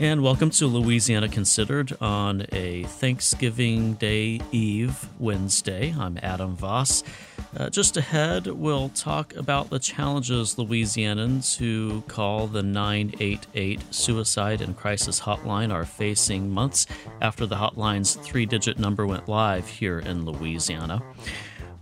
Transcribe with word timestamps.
And 0.00 0.22
welcome 0.22 0.48
to 0.52 0.66
Louisiana 0.66 1.28
Considered 1.28 1.94
on 2.00 2.46
a 2.52 2.84
Thanksgiving 2.84 3.92
Day 3.96 4.40
Eve 4.50 5.06
Wednesday. 5.18 5.94
I'm 5.94 6.18
Adam 6.22 6.56
Voss. 6.56 7.04
Uh, 7.54 7.68
just 7.68 7.98
ahead, 7.98 8.46
we'll 8.46 8.88
talk 8.88 9.36
about 9.36 9.68
the 9.68 9.78
challenges 9.78 10.54
Louisianans 10.54 11.54
who 11.54 12.00
call 12.08 12.46
the 12.46 12.62
988 12.62 13.94
Suicide 13.94 14.62
and 14.62 14.74
Crisis 14.74 15.20
Hotline 15.20 15.70
are 15.70 15.84
facing 15.84 16.48
months 16.48 16.86
after 17.20 17.44
the 17.44 17.56
hotline's 17.56 18.14
three 18.14 18.46
digit 18.46 18.78
number 18.78 19.06
went 19.06 19.28
live 19.28 19.68
here 19.68 19.98
in 19.98 20.24
Louisiana. 20.24 21.02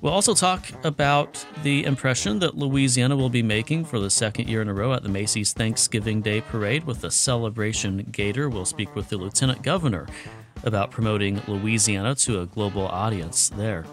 We'll 0.01 0.13
also 0.13 0.33
talk 0.33 0.65
about 0.85 1.45
the 1.65 1.85
impression 1.85 2.39
that 2.39 2.57
Louisiana 2.57 3.17
will 3.17 3.31
be 3.31 3.43
making 3.43 3.85
for 3.85 3.99
the 3.99 4.11
second 4.11 4.49
year 4.49 4.63
in 4.63 4.69
a 4.69 4.75
row 4.75 4.93
at 4.93 5.03
the 5.03 5.09
Macy's 5.09 5.53
Thanksgiving 5.53 6.23
Day 6.23 6.41
Parade 6.41 6.85
with 6.85 7.01
the 7.01 7.11
Celebration 7.11 8.07
Gator. 8.13 8.49
We'll 8.49 8.65
speak 8.65 8.95
with 8.95 9.09
the 9.09 9.17
Lieutenant 9.17 9.63
Governor 9.63 10.07
about 10.63 10.93
promoting 10.93 11.43
Louisiana 11.49 12.15
to 12.15 12.43
a 12.43 12.47
global 12.47 12.87
audience 12.87 13.49
there. 13.49 13.87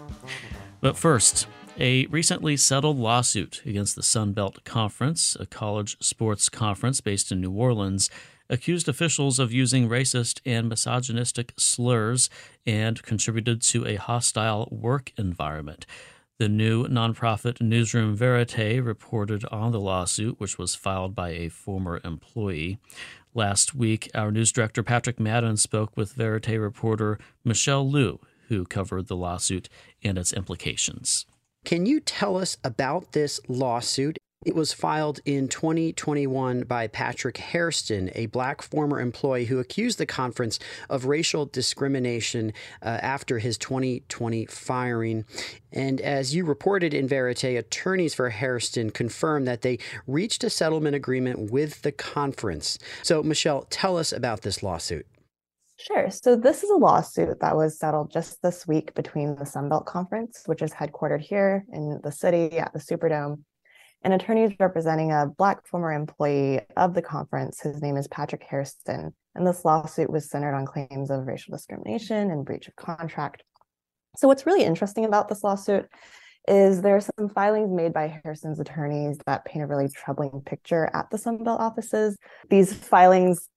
But 0.80 0.96
first, 0.96 1.48
a 1.78 2.06
recently 2.06 2.56
settled 2.56 2.98
lawsuit 2.98 3.60
against 3.66 3.96
the 3.96 4.02
Sun 4.02 4.32
Belt 4.32 4.64
Conference, 4.64 5.36
a 5.38 5.44
college 5.44 5.96
sports 6.00 6.48
conference 6.48 7.00
based 7.00 7.30
in 7.30 7.40
New 7.40 7.50
Orleans, 7.50 8.08
accused 8.48 8.88
officials 8.88 9.38
of 9.38 9.52
using 9.52 9.88
racist 9.88 10.40
and 10.46 10.68
misogynistic 10.68 11.52
slurs 11.58 12.30
and 12.66 13.02
contributed 13.02 13.60
to 13.60 13.86
a 13.86 13.96
hostile 13.96 14.68
work 14.70 15.12
environment. 15.18 15.84
The 16.38 16.48
new 16.48 16.86
nonprofit 16.86 17.60
newsroom 17.60 18.16
Verite 18.16 18.82
reported 18.82 19.44
on 19.46 19.72
the 19.72 19.80
lawsuit, 19.80 20.40
which 20.40 20.58
was 20.58 20.74
filed 20.74 21.14
by 21.14 21.30
a 21.30 21.48
former 21.48 22.00
employee. 22.04 22.78
Last 23.34 23.74
week, 23.74 24.10
our 24.14 24.30
news 24.30 24.52
director 24.52 24.82
Patrick 24.82 25.20
Madden 25.20 25.56
spoke 25.56 25.94
with 25.96 26.12
Verite 26.12 26.60
reporter 26.60 27.18
Michelle 27.44 27.88
Liu, 27.88 28.20
who 28.48 28.64
covered 28.64 29.08
the 29.08 29.16
lawsuit 29.16 29.68
and 30.02 30.16
its 30.16 30.32
implications. 30.32 31.26
Can 31.66 31.84
you 31.84 31.98
tell 31.98 32.36
us 32.36 32.56
about 32.62 33.10
this 33.10 33.40
lawsuit 33.48 34.18
it 34.44 34.54
was 34.54 34.72
filed 34.72 35.18
in 35.24 35.48
2021 35.48 36.62
by 36.62 36.86
Patrick 36.86 37.38
Hairston, 37.38 38.12
a 38.14 38.26
black 38.26 38.62
former 38.62 39.00
employee 39.00 39.46
who 39.46 39.58
accused 39.58 39.98
the 39.98 40.06
conference 40.06 40.60
of 40.88 41.06
racial 41.06 41.46
discrimination 41.46 42.52
uh, 42.80 43.00
after 43.02 43.40
his 43.40 43.58
2020 43.58 44.46
firing. 44.46 45.24
And 45.72 46.00
as 46.00 46.36
you 46.36 46.44
reported 46.44 46.94
in 46.94 47.08
Verite, 47.08 47.58
attorneys 47.58 48.14
for 48.14 48.30
Hairston 48.30 48.90
confirmed 48.90 49.48
that 49.48 49.62
they 49.62 49.80
reached 50.06 50.44
a 50.44 50.50
settlement 50.50 50.94
agreement 50.94 51.50
with 51.50 51.82
the 51.82 51.90
conference. 51.90 52.78
So, 53.02 53.24
Michelle, 53.24 53.66
tell 53.70 53.98
us 53.98 54.12
about 54.12 54.42
this 54.42 54.62
lawsuit. 54.62 55.08
Sure. 55.78 56.10
So 56.10 56.36
this 56.36 56.62
is 56.62 56.70
a 56.70 56.76
lawsuit 56.76 57.40
that 57.40 57.56
was 57.56 57.78
settled 57.78 58.10
just 58.10 58.40
this 58.42 58.66
week 58.66 58.94
between 58.94 59.36
the 59.36 59.44
Sunbelt 59.44 59.84
Conference, 59.84 60.42
which 60.46 60.62
is 60.62 60.72
headquartered 60.72 61.20
here 61.20 61.66
in 61.72 62.00
the 62.02 62.12
city 62.12 62.58
at 62.58 62.72
the 62.72 62.78
Superdome, 62.78 63.42
and 64.02 64.14
attorneys 64.14 64.52
representing 64.58 65.12
a 65.12 65.26
Black 65.26 65.66
former 65.66 65.92
employee 65.92 66.60
of 66.76 66.94
the 66.94 67.02
conference. 67.02 67.60
His 67.60 67.82
name 67.82 67.96
is 67.98 68.08
Patrick 68.08 68.42
Hairston. 68.44 69.14
And 69.34 69.46
this 69.46 69.66
lawsuit 69.66 70.08
was 70.08 70.30
centered 70.30 70.54
on 70.54 70.64
claims 70.64 71.10
of 71.10 71.26
racial 71.26 71.52
discrimination 71.52 72.30
and 72.30 72.44
breach 72.44 72.68
of 72.68 72.76
contract. 72.76 73.42
So, 74.16 74.28
what's 74.28 74.46
really 74.46 74.64
interesting 74.64 75.04
about 75.04 75.28
this 75.28 75.44
lawsuit 75.44 75.86
is 76.48 76.80
there 76.80 76.96
are 76.96 77.00
some 77.18 77.28
filings 77.28 77.70
made 77.70 77.92
by 77.92 78.20
Hairston's 78.24 78.60
attorneys 78.60 79.18
that 79.26 79.44
paint 79.44 79.64
a 79.64 79.66
really 79.66 79.88
troubling 79.88 80.40
picture 80.46 80.88
at 80.94 81.10
the 81.10 81.18
Sunbelt 81.18 81.60
offices. 81.60 82.16
These 82.48 82.72
filings 82.72 83.48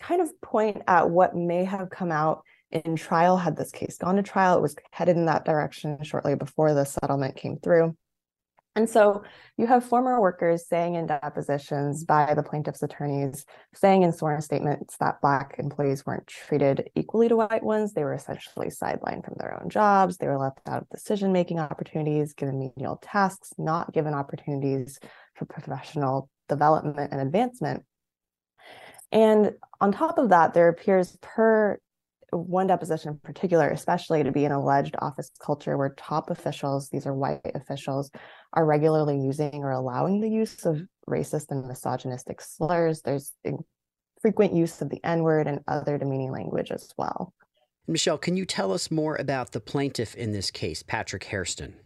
kind 0.00 0.20
of 0.20 0.40
point 0.40 0.82
at 0.86 1.10
what 1.10 1.36
may 1.36 1.64
have 1.64 1.90
come 1.90 2.12
out 2.12 2.42
in 2.70 2.96
trial 2.96 3.36
had 3.36 3.56
this 3.56 3.70
case 3.70 3.96
gone 3.98 4.16
to 4.16 4.22
trial. 4.22 4.58
It 4.58 4.62
was 4.62 4.76
headed 4.92 5.16
in 5.16 5.26
that 5.26 5.44
direction 5.44 6.02
shortly 6.02 6.34
before 6.34 6.74
the 6.74 6.84
settlement 6.84 7.36
came 7.36 7.58
through. 7.58 7.96
And 8.78 8.88
so 8.88 9.24
you 9.56 9.66
have 9.66 9.84
former 9.84 10.20
workers 10.20 10.68
saying 10.68 10.94
in 10.94 11.06
depositions 11.06 12.04
by 12.04 12.34
the 12.34 12.44
plaintiff's 12.44 12.82
attorneys, 12.82 13.44
saying 13.74 14.02
in 14.02 14.12
sworn 14.12 14.40
statements 14.40 14.96
that 14.98 15.20
Black 15.20 15.56
employees 15.58 16.06
weren't 16.06 16.28
treated 16.28 16.88
equally 16.94 17.28
to 17.28 17.36
white 17.36 17.64
ones. 17.64 17.92
They 17.92 18.04
were 18.04 18.14
essentially 18.14 18.68
sidelined 18.68 19.24
from 19.24 19.34
their 19.36 19.60
own 19.60 19.68
jobs. 19.68 20.18
They 20.18 20.28
were 20.28 20.38
left 20.38 20.60
out 20.68 20.82
of 20.82 20.88
decision 20.90 21.32
making 21.32 21.58
opportunities, 21.58 22.34
given 22.34 22.60
menial 22.60 23.00
tasks, 23.02 23.52
not 23.58 23.92
given 23.92 24.14
opportunities 24.14 25.00
for 25.34 25.44
professional 25.46 26.30
development 26.48 27.10
and 27.10 27.20
advancement. 27.20 27.82
And 29.12 29.52
on 29.80 29.92
top 29.92 30.18
of 30.18 30.30
that, 30.30 30.54
there 30.54 30.68
appears 30.68 31.16
per 31.22 31.78
one 32.30 32.66
deposition 32.66 33.12
in 33.12 33.18
particular, 33.18 33.70
especially 33.70 34.22
to 34.22 34.32
be 34.32 34.44
an 34.44 34.52
alleged 34.52 34.94
office 34.98 35.30
culture 35.40 35.78
where 35.78 35.94
top 35.96 36.30
officials, 36.30 36.90
these 36.90 37.06
are 37.06 37.14
white 37.14 37.40
officials, 37.54 38.10
are 38.52 38.66
regularly 38.66 39.18
using 39.18 39.64
or 39.64 39.70
allowing 39.70 40.20
the 40.20 40.28
use 40.28 40.66
of 40.66 40.82
racist 41.08 41.46
and 41.50 41.66
misogynistic 41.66 42.42
slurs. 42.42 43.00
There's 43.00 43.32
frequent 44.20 44.52
use 44.52 44.82
of 44.82 44.90
the 44.90 45.02
N 45.04 45.22
word 45.22 45.46
and 45.46 45.60
other 45.66 45.96
demeaning 45.96 46.32
language 46.32 46.70
as 46.70 46.92
well. 46.98 47.32
Michelle, 47.86 48.18
can 48.18 48.36
you 48.36 48.44
tell 48.44 48.72
us 48.72 48.90
more 48.90 49.16
about 49.16 49.52
the 49.52 49.60
plaintiff 49.60 50.14
in 50.14 50.32
this 50.32 50.50
case, 50.50 50.82
Patrick 50.82 51.24
Hairston? 51.24 51.76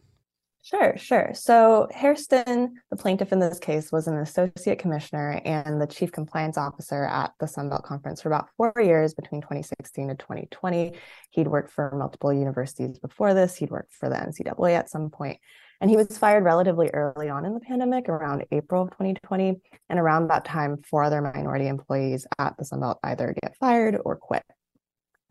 Sure, 0.65 0.97
sure. 0.97 1.33
So 1.34 1.89
Hairston, 1.93 2.75
the 2.89 2.97
plaintiff 2.97 3.33
in 3.33 3.41
this 3.41 3.59
case, 3.59 3.91
was 3.91 4.06
an 4.06 4.17
associate 4.17 4.78
commissioner 4.78 5.41
and 5.45 5.81
the 5.81 5.89
chief 5.89 6.12
compliance 6.12 6.56
officer 6.56 7.05
at 7.05 7.33
the 7.41 7.47
Sunbelt 7.47 7.83
Conference 7.83 8.23
for 8.23 8.28
about 8.28 8.49
four 8.56 8.73
years 8.77 9.12
between 9.12 9.41
2016 9.41 10.09
and 10.09 10.19
2020. 10.21 10.93
He'd 11.31 11.49
worked 11.49 11.73
for 11.73 11.91
multiple 11.97 12.33
universities 12.33 13.00
before 13.00 13.34
this. 13.34 13.56
He'd 13.56 13.73
worked 13.73 13.93
for 13.93 14.09
the 14.09 14.15
NCAA 14.15 14.78
at 14.78 14.89
some 14.89 15.11
point. 15.11 15.41
And 15.81 15.91
he 15.91 15.97
was 15.97 16.17
fired 16.17 16.45
relatively 16.45 16.91
early 16.91 17.29
on 17.29 17.44
in 17.44 17.55
the 17.55 17.61
pandemic, 17.61 18.09
around 18.09 18.44
April 18.53 18.83
of 18.83 18.91
2020. 18.91 19.61
And 19.89 19.99
around 19.99 20.29
that 20.29 20.44
time, 20.44 20.81
four 20.89 21.03
other 21.03 21.21
minority 21.21 21.67
employees 21.67 22.25
at 22.39 22.56
the 22.56 22.65
Sunbelt 22.65 22.99
either 23.03 23.34
get 23.43 23.56
fired 23.56 23.99
or 24.05 24.15
quit. 24.15 24.44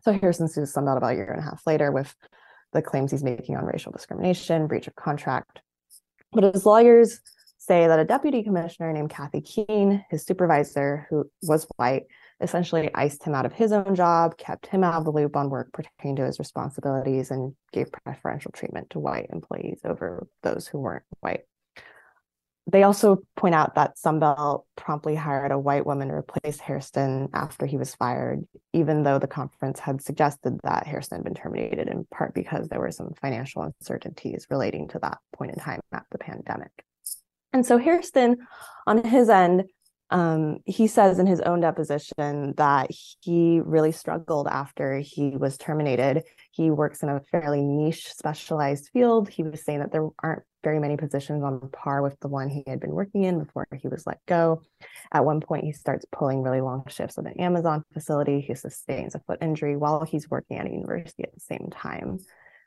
So 0.00 0.12
Hairston 0.12 0.48
sues 0.48 0.74
Sunbelt 0.74 0.98
about 0.98 1.12
a 1.12 1.14
year 1.14 1.30
and 1.30 1.40
a 1.40 1.44
half 1.44 1.62
later 1.66 1.90
with 1.90 2.14
the 2.72 2.82
claims 2.82 3.10
he's 3.10 3.22
making 3.22 3.56
on 3.56 3.64
racial 3.64 3.92
discrimination, 3.92 4.66
breach 4.66 4.86
of 4.86 4.94
contract. 4.96 5.60
But 6.32 6.54
his 6.54 6.64
lawyers 6.64 7.20
say 7.58 7.86
that 7.86 8.00
a 8.00 8.04
deputy 8.04 8.42
commissioner 8.42 8.92
named 8.92 9.10
Kathy 9.10 9.40
Keene, 9.40 10.04
his 10.10 10.24
supervisor, 10.24 11.06
who 11.10 11.30
was 11.42 11.66
white, 11.76 12.04
essentially 12.40 12.90
iced 12.94 13.22
him 13.22 13.34
out 13.34 13.46
of 13.46 13.52
his 13.52 13.70
own 13.70 13.94
job, 13.94 14.36
kept 14.36 14.66
him 14.66 14.82
out 14.82 14.94
of 14.94 15.04
the 15.04 15.12
loop 15.12 15.36
on 15.36 15.48
work 15.48 15.72
pertaining 15.72 16.16
to 16.16 16.24
his 16.24 16.40
responsibilities, 16.40 17.30
and 17.30 17.54
gave 17.72 17.92
preferential 17.92 18.50
treatment 18.50 18.90
to 18.90 18.98
white 18.98 19.30
employees 19.32 19.80
over 19.84 20.26
those 20.42 20.66
who 20.66 20.78
weren't 20.78 21.04
white. 21.20 21.42
They 22.70 22.84
also 22.84 23.18
point 23.36 23.56
out 23.56 23.74
that 23.74 23.96
Sunbelt 23.96 24.64
promptly 24.76 25.16
hired 25.16 25.50
a 25.50 25.58
white 25.58 25.84
woman 25.84 26.08
to 26.08 26.14
replace 26.14 26.60
Hairston 26.60 27.28
after 27.34 27.66
he 27.66 27.76
was 27.76 27.94
fired, 27.94 28.46
even 28.72 29.02
though 29.02 29.18
the 29.18 29.26
conference 29.26 29.80
had 29.80 30.00
suggested 30.00 30.60
that 30.62 30.86
Hairston 30.86 31.18
had 31.18 31.24
been 31.24 31.34
terminated 31.34 31.88
in 31.88 32.06
part 32.12 32.34
because 32.34 32.68
there 32.68 32.78
were 32.78 32.92
some 32.92 33.14
financial 33.20 33.62
uncertainties 33.62 34.46
relating 34.48 34.86
to 34.88 35.00
that 35.00 35.18
point 35.34 35.52
in 35.52 35.58
time 35.58 35.80
at 35.92 36.04
the 36.12 36.18
pandemic. 36.18 36.70
And 37.52 37.66
so 37.66 37.78
Hairston, 37.78 38.38
on 38.86 39.04
his 39.04 39.28
end, 39.28 39.64
um, 40.10 40.58
he 40.66 40.86
says 40.86 41.18
in 41.18 41.26
his 41.26 41.40
own 41.40 41.60
deposition 41.60 42.54
that 42.58 42.90
he 43.20 43.60
really 43.64 43.92
struggled 43.92 44.46
after 44.46 44.98
he 44.98 45.30
was 45.30 45.56
terminated. 45.56 46.22
He 46.52 46.70
works 46.70 47.02
in 47.02 47.08
a 47.08 47.20
fairly 47.30 47.62
niche, 47.62 48.12
specialized 48.12 48.90
field. 48.92 49.30
He 49.30 49.42
was 49.42 49.64
saying 49.64 49.80
that 49.80 49.90
there 49.90 50.06
aren't 50.22 50.42
very 50.62 50.78
many 50.78 50.96
positions 50.96 51.42
on 51.42 51.68
par 51.70 52.02
with 52.02 52.18
the 52.20 52.28
one 52.28 52.48
he 52.48 52.62
had 52.66 52.80
been 52.80 52.92
working 52.92 53.24
in 53.24 53.38
before 53.38 53.66
he 53.80 53.88
was 53.88 54.06
let 54.06 54.20
go. 54.26 54.62
At 55.12 55.24
one 55.24 55.40
point, 55.40 55.64
he 55.64 55.72
starts 55.72 56.04
pulling 56.12 56.42
really 56.42 56.60
long 56.60 56.84
shifts 56.88 57.18
at 57.18 57.26
an 57.26 57.40
Amazon 57.40 57.84
facility. 57.92 58.40
He 58.40 58.54
sustains 58.54 59.14
a 59.14 59.20
foot 59.20 59.38
injury 59.42 59.76
while 59.76 60.04
he's 60.04 60.30
working 60.30 60.58
at 60.58 60.66
a 60.66 60.70
university 60.70 61.24
at 61.24 61.34
the 61.34 61.40
same 61.40 61.68
time. 61.72 62.18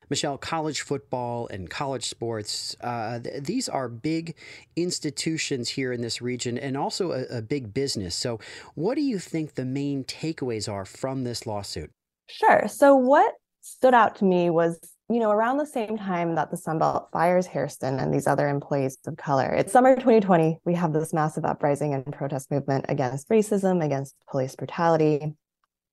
Michelle, 0.09 0.37
college 0.37 0.81
football 0.81 1.47
and 1.47 1.69
college 1.69 2.05
sports, 2.05 2.75
uh, 2.81 3.19
th- 3.19 3.43
these 3.43 3.67
are 3.67 3.89
big 3.89 4.35
institutions 4.75 5.69
here 5.69 5.91
in 5.91 6.01
this 6.01 6.21
region 6.21 6.57
and 6.57 6.77
also 6.77 7.11
a, 7.11 7.37
a 7.37 7.41
big 7.41 7.73
business. 7.73 8.15
So, 8.15 8.39
what 8.75 8.95
do 8.95 9.01
you 9.01 9.17
think 9.17 9.55
the 9.55 9.65
main 9.65 10.03
takeaways 10.03 10.71
are 10.71 10.85
from 10.85 11.23
this 11.23 11.47
lawsuit? 11.47 11.89
Sure. 12.27 12.67
So, 12.67 12.95
what 12.95 13.33
stood 13.61 13.95
out 13.95 14.15
to 14.17 14.25
me 14.25 14.49
was 14.49 14.79
you 15.09 15.19
know, 15.19 15.31
around 15.31 15.57
the 15.57 15.65
same 15.65 15.97
time 15.97 16.35
that 16.35 16.49
the 16.49 16.57
Sunbelt 16.57 17.11
fires 17.11 17.45
Hairston 17.45 17.99
and 17.99 18.13
these 18.13 18.27
other 18.27 18.47
employees 18.49 18.97
of 19.05 19.17
color, 19.17 19.53
it's 19.53 19.71
summer 19.71 19.95
2020. 19.95 20.59
We 20.65 20.73
have 20.73 20.93
this 20.93 21.13
massive 21.13 21.45
uprising 21.45 21.93
and 21.93 22.05
protest 22.11 22.49
movement 22.49 22.85
against 22.89 23.29
racism, 23.29 23.85
against 23.85 24.15
police 24.29 24.55
brutality 24.55 25.35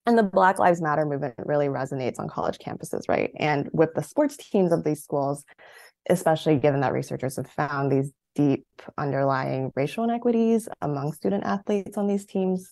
and 0.07 0.19
the 0.19 0.23
black 0.23 0.59
lives 0.59 0.81
matter 0.81 1.05
movement 1.05 1.35
really 1.39 1.69
resonates 1.69 2.19
on 2.19 2.29
college 2.29 2.59
campuses 2.59 3.09
right 3.09 3.31
and 3.37 3.69
with 3.73 3.95
the 3.95 4.03
sports 4.03 4.37
teams 4.37 4.73
of 4.73 4.85
these 4.85 5.03
schools 5.03 5.45
especially 6.09 6.57
given 6.57 6.81
that 6.81 6.93
researchers 6.93 7.37
have 7.37 7.49
found 7.49 7.91
these 7.91 8.11
deep 8.35 8.67
underlying 8.99 9.71
racial 9.77 10.05
inequities 10.05 10.69
among 10.81 11.13
student 11.13 11.45
athletes 11.45 11.97
on 11.97 12.07
these 12.07 12.25
teams 12.25 12.71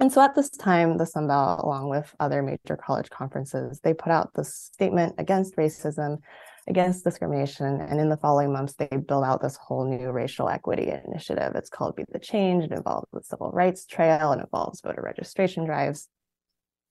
And 0.00 0.10
so 0.10 0.22
at 0.22 0.34
this 0.34 0.48
time, 0.48 0.96
the 0.96 1.04
Sun 1.04 1.28
Belt, 1.28 1.60
along 1.62 1.90
with 1.90 2.14
other 2.18 2.42
major 2.42 2.74
college 2.74 3.10
conferences, 3.10 3.80
they 3.80 3.92
put 3.92 4.10
out 4.10 4.32
this 4.34 4.54
statement 4.54 5.14
against 5.18 5.56
racism, 5.56 6.20
against 6.66 7.04
discrimination. 7.04 7.82
And 7.82 8.00
in 8.00 8.08
the 8.08 8.16
following 8.16 8.50
months, 8.50 8.72
they 8.72 8.86
build 8.86 9.24
out 9.24 9.42
this 9.42 9.58
whole 9.60 9.84
new 9.84 10.10
racial 10.10 10.48
equity 10.48 10.90
initiative. 11.06 11.52
It's 11.54 11.68
called 11.68 11.96
Be 11.96 12.04
the 12.10 12.18
Change. 12.18 12.64
It 12.64 12.72
involves 12.72 13.08
the 13.12 13.22
Civil 13.22 13.50
Rights 13.50 13.84
Trail 13.84 14.32
and 14.32 14.40
involves 14.40 14.80
voter 14.80 15.02
registration 15.02 15.66
drives. 15.66 16.08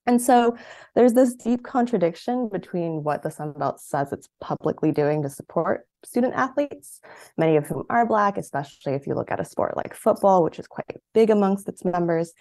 And 0.06 0.22
so 0.22 0.56
there's 0.96 1.14
this 1.14 1.34
deep 1.34 1.64
contradiction 1.64 2.48
between 2.48 3.04
what 3.04 3.24
the 3.24 3.32
Sun 3.32 3.54
Belt 3.58 3.80
says 3.80 4.14
it's 4.14 4.30
publicly 4.40 4.92
doing 4.92 5.24
to 5.24 5.30
support 5.30 5.88
student 6.06 6.34
athletes, 6.36 7.02
many 7.38 7.58
of 7.58 7.66
whom 7.66 7.84
are 7.90 8.06
Black, 8.06 8.38
especially 8.38 8.94
if 8.94 9.08
you 9.08 9.16
look 9.16 9.32
at 9.32 9.40
a 9.40 9.46
sport 9.46 9.76
like 9.76 9.96
football, 9.96 10.44
which 10.44 10.60
is 10.60 10.68
quite 10.68 10.98
big 11.14 11.30
amongst 11.30 11.68
its 11.68 11.84
members, 11.84 12.34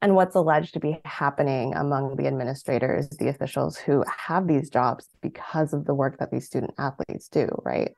and 0.00 0.14
what's 0.14 0.34
alleged 0.34 0.74
to 0.74 0.80
be 0.80 1.00
happening 1.04 1.74
among 1.74 2.16
the 2.16 2.26
administrators, 2.26 3.08
the 3.08 3.28
officials 3.28 3.76
who 3.76 4.04
have 4.06 4.46
these 4.46 4.70
jobs 4.70 5.08
because 5.20 5.72
of 5.72 5.84
the 5.86 5.94
work 5.94 6.18
that 6.18 6.30
these 6.30 6.46
student 6.46 6.72
athletes 6.78 7.28
do, 7.28 7.48
right? 7.64 7.96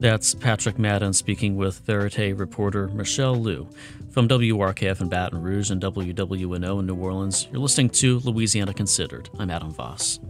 That's 0.00 0.32
Patrick 0.32 0.78
Madden 0.78 1.12
speaking 1.12 1.56
with 1.56 1.80
Verite 1.80 2.38
reporter 2.38 2.86
Michelle 2.88 3.34
Liu. 3.34 3.68
From 4.10 4.28
WRKF 4.28 5.00
in 5.00 5.08
Baton 5.08 5.42
Rouge 5.42 5.72
and 5.72 5.82
WWNO 5.82 6.78
in 6.78 6.86
New 6.86 6.94
Orleans, 6.94 7.48
you're 7.50 7.60
listening 7.60 7.90
to 7.90 8.20
Louisiana 8.20 8.72
Considered. 8.72 9.28
I'm 9.40 9.50
Adam 9.50 9.72
Voss. 9.72 10.20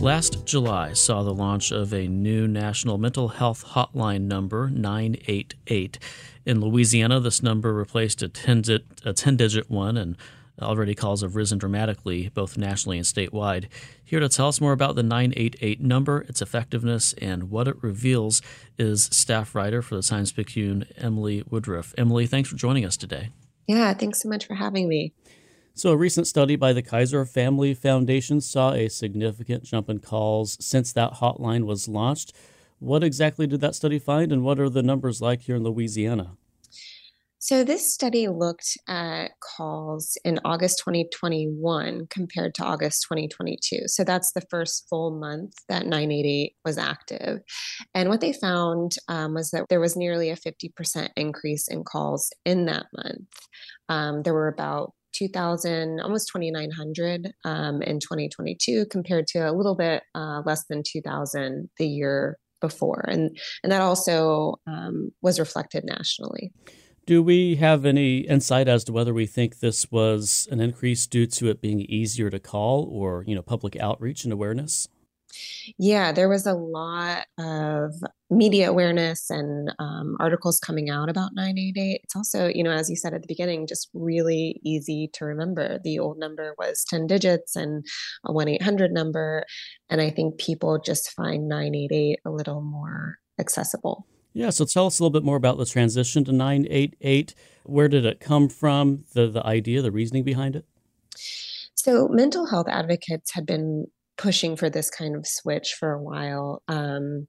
Last 0.00 0.46
July 0.46 0.94
saw 0.94 1.22
the 1.22 1.34
launch 1.34 1.70
of 1.70 1.92
a 1.92 2.08
new 2.08 2.48
national 2.48 2.96
mental 2.96 3.28
health 3.28 3.66
hotline 3.66 4.22
number, 4.22 4.70
988. 4.70 5.98
In 6.46 6.62
Louisiana, 6.62 7.20
this 7.20 7.42
number 7.42 7.74
replaced 7.74 8.22
a 8.22 8.28
10 8.28 8.62
digit 9.36 9.70
one, 9.70 9.98
and 9.98 10.16
already 10.58 10.94
calls 10.94 11.20
have 11.20 11.36
risen 11.36 11.58
dramatically, 11.58 12.30
both 12.32 12.56
nationally 12.56 12.96
and 12.96 13.06
statewide. 13.06 13.66
Here 14.02 14.20
to 14.20 14.30
tell 14.30 14.48
us 14.48 14.58
more 14.58 14.72
about 14.72 14.96
the 14.96 15.02
988 15.02 15.82
number, 15.82 16.22
its 16.22 16.40
effectiveness, 16.40 17.12
and 17.20 17.50
what 17.50 17.68
it 17.68 17.76
reveals 17.82 18.40
is 18.78 19.04
staff 19.04 19.54
writer 19.54 19.82
for 19.82 19.96
the 19.96 20.02
Times 20.02 20.32
Picayune, 20.32 20.86
Emily 20.96 21.44
Woodruff. 21.50 21.92
Emily, 21.98 22.26
thanks 22.26 22.48
for 22.48 22.56
joining 22.56 22.86
us 22.86 22.96
today. 22.96 23.28
Yeah, 23.66 23.92
thanks 23.92 24.22
so 24.22 24.30
much 24.30 24.46
for 24.46 24.54
having 24.54 24.88
me. 24.88 25.12
So, 25.74 25.90
a 25.90 25.96
recent 25.96 26.26
study 26.26 26.56
by 26.56 26.72
the 26.72 26.82
Kaiser 26.82 27.24
Family 27.24 27.74
Foundation 27.74 28.40
saw 28.40 28.72
a 28.72 28.88
significant 28.88 29.62
jump 29.62 29.88
in 29.88 30.00
calls 30.00 30.56
since 30.60 30.92
that 30.92 31.14
hotline 31.14 31.64
was 31.64 31.88
launched. 31.88 32.34
What 32.80 33.04
exactly 33.04 33.46
did 33.46 33.60
that 33.60 33.74
study 33.74 33.98
find, 33.98 34.32
and 34.32 34.42
what 34.42 34.58
are 34.58 34.68
the 34.68 34.82
numbers 34.82 35.20
like 35.20 35.42
here 35.42 35.56
in 35.56 35.62
Louisiana? 35.62 36.36
So, 37.38 37.64
this 37.64 37.94
study 37.94 38.28
looked 38.28 38.76
at 38.88 39.30
calls 39.40 40.18
in 40.26 40.38
August 40.44 40.80
2021 40.80 42.08
compared 42.10 42.54
to 42.56 42.64
August 42.64 43.06
2022. 43.08 43.86
So, 43.86 44.04
that's 44.04 44.32
the 44.32 44.42
first 44.50 44.86
full 44.90 45.12
month 45.12 45.54
that 45.68 45.86
988 45.86 46.56
was 46.64 46.76
active. 46.76 47.40
And 47.94 48.10
what 48.10 48.20
they 48.20 48.34
found 48.34 48.96
um, 49.08 49.32
was 49.32 49.52
that 49.52 49.66
there 49.70 49.80
was 49.80 49.96
nearly 49.96 50.28
a 50.28 50.36
50% 50.36 51.08
increase 51.16 51.68
in 51.68 51.84
calls 51.84 52.30
in 52.44 52.66
that 52.66 52.86
month. 52.92 53.28
Um, 53.88 54.22
there 54.22 54.34
were 54.34 54.48
about 54.48 54.92
2000 55.12 56.00
almost 56.00 56.28
2900 56.28 57.32
um, 57.44 57.82
in 57.82 57.98
2022 58.00 58.86
compared 58.86 59.26
to 59.28 59.38
a 59.38 59.52
little 59.52 59.74
bit 59.74 60.02
uh, 60.14 60.42
less 60.44 60.64
than 60.66 60.82
2000 60.84 61.70
the 61.78 61.86
year 61.86 62.38
before. 62.60 63.04
And 63.08 63.36
and 63.62 63.72
that 63.72 63.80
also 63.80 64.56
um, 64.66 65.10
was 65.22 65.40
reflected 65.40 65.84
nationally. 65.84 66.52
Do 67.06 67.22
we 67.22 67.56
have 67.56 67.84
any 67.84 68.18
insight 68.18 68.68
as 68.68 68.84
to 68.84 68.92
whether 68.92 69.12
we 69.12 69.26
think 69.26 69.58
this 69.58 69.90
was 69.90 70.46
an 70.50 70.60
increase 70.60 71.06
due 71.06 71.26
to 71.26 71.48
it 71.48 71.60
being 71.60 71.80
easier 71.80 72.30
to 72.30 72.38
call 72.38 72.84
or 72.84 73.24
you 73.26 73.34
know 73.34 73.42
public 73.42 73.76
outreach 73.76 74.24
and 74.24 74.32
awareness 74.32 74.88
yeah, 75.78 76.12
there 76.12 76.28
was 76.28 76.46
a 76.46 76.54
lot 76.54 77.26
of 77.38 77.92
media 78.30 78.70
awareness 78.70 79.30
and 79.30 79.72
um, 79.78 80.16
articles 80.20 80.58
coming 80.58 80.90
out 80.90 81.08
about 81.08 81.34
988. 81.34 82.00
It's 82.04 82.16
also, 82.16 82.48
you 82.48 82.62
know, 82.62 82.70
as 82.70 82.88
you 82.88 82.96
said 82.96 83.14
at 83.14 83.22
the 83.22 83.28
beginning, 83.28 83.66
just 83.66 83.90
really 83.94 84.60
easy 84.64 85.10
to 85.14 85.24
remember. 85.24 85.78
The 85.82 85.98
old 85.98 86.18
number 86.18 86.54
was 86.58 86.84
10 86.88 87.06
digits 87.06 87.56
and 87.56 87.84
a 88.24 88.32
1 88.32 88.48
800 88.48 88.92
number. 88.92 89.44
And 89.88 90.00
I 90.00 90.10
think 90.10 90.38
people 90.38 90.78
just 90.78 91.10
find 91.12 91.48
988 91.48 92.20
a 92.24 92.30
little 92.30 92.62
more 92.62 93.18
accessible. 93.38 94.06
Yeah, 94.32 94.50
so 94.50 94.64
tell 94.64 94.86
us 94.86 94.98
a 94.98 95.02
little 95.02 95.10
bit 95.10 95.24
more 95.24 95.36
about 95.36 95.58
the 95.58 95.66
transition 95.66 96.24
to 96.24 96.32
988. 96.32 97.34
Where 97.64 97.88
did 97.88 98.04
it 98.04 98.20
come 98.20 98.48
from? 98.48 99.04
The 99.14 99.26
the 99.26 99.44
idea, 99.44 99.82
the 99.82 99.90
reasoning 99.90 100.22
behind 100.22 100.54
it? 100.54 100.64
So, 101.74 102.08
mental 102.08 102.46
health 102.46 102.68
advocates 102.68 103.32
had 103.32 103.44
been 103.44 103.86
pushing 104.20 104.54
for 104.54 104.68
this 104.68 104.90
kind 104.90 105.16
of 105.16 105.26
switch 105.26 105.74
for 105.78 105.92
a 105.92 106.02
while. 106.02 106.62
Um, 106.68 107.26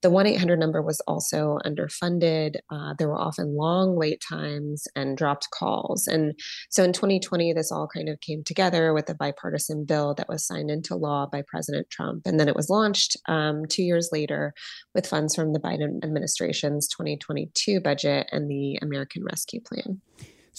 the 0.00 0.10
1 0.10 0.28
800 0.28 0.60
number 0.60 0.80
was 0.80 1.00
also 1.08 1.58
underfunded. 1.66 2.54
Uh, 2.70 2.94
there 2.96 3.08
were 3.08 3.20
often 3.20 3.56
long 3.56 3.96
wait 3.96 4.22
times 4.26 4.86
and 4.94 5.16
dropped 5.16 5.48
calls. 5.50 6.06
And 6.06 6.38
so 6.70 6.84
in 6.84 6.92
2020, 6.92 7.52
this 7.52 7.72
all 7.72 7.88
kind 7.92 8.08
of 8.08 8.20
came 8.20 8.44
together 8.44 8.94
with 8.94 9.10
a 9.10 9.14
bipartisan 9.14 9.84
bill 9.84 10.14
that 10.14 10.28
was 10.28 10.46
signed 10.46 10.70
into 10.70 10.94
law 10.94 11.26
by 11.26 11.42
President 11.48 11.90
Trump. 11.90 12.22
And 12.26 12.38
then 12.38 12.46
it 12.46 12.54
was 12.54 12.70
launched 12.70 13.16
um, 13.26 13.64
two 13.68 13.82
years 13.82 14.10
later 14.12 14.54
with 14.94 15.08
funds 15.08 15.34
from 15.34 15.52
the 15.52 15.60
Biden 15.60 16.04
administration's 16.04 16.86
2022 16.86 17.80
budget 17.80 18.28
and 18.30 18.48
the 18.48 18.78
American 18.80 19.24
Rescue 19.24 19.60
Plan. 19.60 20.00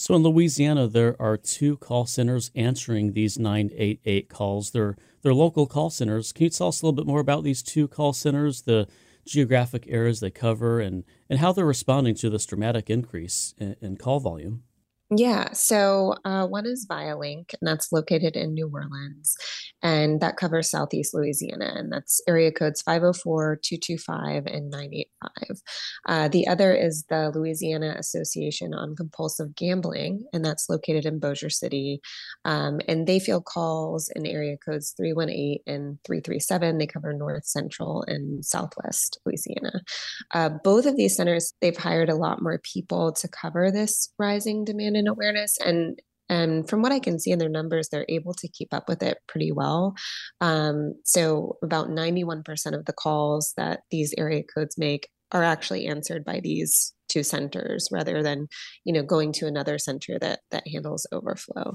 So 0.00 0.14
in 0.14 0.22
Louisiana, 0.22 0.88
there 0.88 1.14
are 1.20 1.36
two 1.36 1.76
call 1.76 2.06
centers 2.06 2.50
answering 2.54 3.12
these 3.12 3.38
988 3.38 4.30
calls. 4.30 4.70
They're, 4.70 4.96
they're 5.20 5.34
local 5.34 5.66
call 5.66 5.90
centers. 5.90 6.32
Can 6.32 6.44
you 6.44 6.48
tell 6.48 6.68
us 6.68 6.80
a 6.80 6.86
little 6.86 6.96
bit 6.96 7.06
more 7.06 7.20
about 7.20 7.44
these 7.44 7.62
two 7.62 7.86
call 7.86 8.14
centers, 8.14 8.62
the 8.62 8.88
geographic 9.26 9.84
areas 9.88 10.20
they 10.20 10.30
cover, 10.30 10.80
and, 10.80 11.04
and 11.28 11.38
how 11.38 11.52
they're 11.52 11.66
responding 11.66 12.14
to 12.14 12.30
this 12.30 12.46
dramatic 12.46 12.88
increase 12.88 13.54
in, 13.58 13.76
in 13.82 13.98
call 13.98 14.20
volume? 14.20 14.62
Yeah, 15.16 15.52
so 15.54 16.14
uh, 16.24 16.46
one 16.46 16.66
is 16.66 16.86
Vialink, 16.88 17.52
and 17.60 17.66
that's 17.66 17.90
located 17.90 18.36
in 18.36 18.54
New 18.54 18.70
Orleans, 18.72 19.34
and 19.82 20.20
that 20.20 20.36
covers 20.36 20.70
Southeast 20.70 21.14
Louisiana, 21.14 21.72
and 21.74 21.90
that's 21.92 22.20
area 22.28 22.52
codes 22.52 22.80
504, 22.82 23.58
225, 23.60 24.46
and 24.46 24.70
985. 24.70 25.62
Uh, 26.06 26.28
the 26.28 26.46
other 26.46 26.72
is 26.72 27.06
the 27.08 27.32
Louisiana 27.34 27.96
Association 27.98 28.72
on 28.72 28.94
Compulsive 28.94 29.56
Gambling, 29.56 30.26
and 30.32 30.44
that's 30.44 30.68
located 30.70 31.06
in 31.06 31.18
Bossier 31.18 31.50
City, 31.50 32.00
um, 32.44 32.80
and 32.86 33.08
they 33.08 33.18
field 33.18 33.46
calls 33.46 34.12
in 34.14 34.24
area 34.26 34.56
codes 34.64 34.94
318 34.96 35.58
and 35.66 35.98
337. 36.04 36.78
They 36.78 36.86
cover 36.86 37.12
North 37.12 37.46
Central 37.46 38.04
and 38.06 38.44
Southwest 38.44 39.18
Louisiana. 39.26 39.82
Uh, 40.32 40.50
both 40.62 40.86
of 40.86 40.96
these 40.96 41.16
centers, 41.16 41.52
they've 41.60 41.76
hired 41.76 42.10
a 42.10 42.14
lot 42.14 42.40
more 42.40 42.60
people 42.62 43.10
to 43.14 43.26
cover 43.26 43.72
this 43.72 44.12
rising 44.16 44.64
demand 44.64 44.98
awareness 45.06 45.58
and 45.64 46.00
and 46.30 46.68
from 46.70 46.80
what 46.80 46.92
I 46.92 47.00
can 47.00 47.18
see 47.18 47.32
in 47.32 47.40
their 47.40 47.48
numbers, 47.48 47.88
they're 47.88 48.06
able 48.08 48.34
to 48.34 48.46
keep 48.46 48.72
up 48.72 48.88
with 48.88 49.02
it 49.02 49.18
pretty 49.26 49.50
well. 49.50 49.96
Um, 50.40 50.94
so 51.04 51.58
about 51.60 51.88
91% 51.88 52.44
of 52.72 52.84
the 52.84 52.92
calls 52.92 53.52
that 53.56 53.80
these 53.90 54.14
area 54.16 54.44
codes 54.44 54.78
make 54.78 55.08
are 55.32 55.42
actually 55.42 55.88
answered 55.88 56.24
by 56.24 56.38
these 56.38 56.94
two 57.08 57.24
centers 57.24 57.88
rather 57.90 58.22
than, 58.22 58.46
you 58.84 58.92
know, 58.92 59.02
going 59.02 59.32
to 59.32 59.48
another 59.48 59.76
center 59.76 60.20
that 60.20 60.40
that 60.52 60.68
handles 60.68 61.04
overflow. 61.12 61.74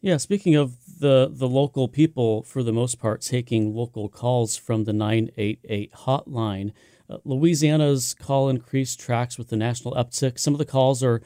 Yeah, 0.00 0.16
speaking 0.16 0.54
of 0.54 0.76
the 1.00 1.28
the 1.30 1.48
local 1.48 1.88
people, 1.88 2.44
for 2.44 2.62
the 2.62 2.72
most 2.72 2.98
part, 2.98 3.20
taking 3.20 3.74
local 3.74 4.08
calls 4.08 4.56
from 4.56 4.84
the 4.84 4.92
988 4.92 5.92
hotline, 5.92 6.72
uh, 7.10 7.18
Louisiana's 7.24 8.14
call 8.14 8.48
increase 8.48 8.96
tracks 8.96 9.36
with 9.36 9.48
the 9.48 9.56
national 9.56 9.94
uptick. 9.94 10.38
Some 10.38 10.54
of 10.54 10.58
the 10.58 10.64
calls 10.64 11.02
are 11.02 11.20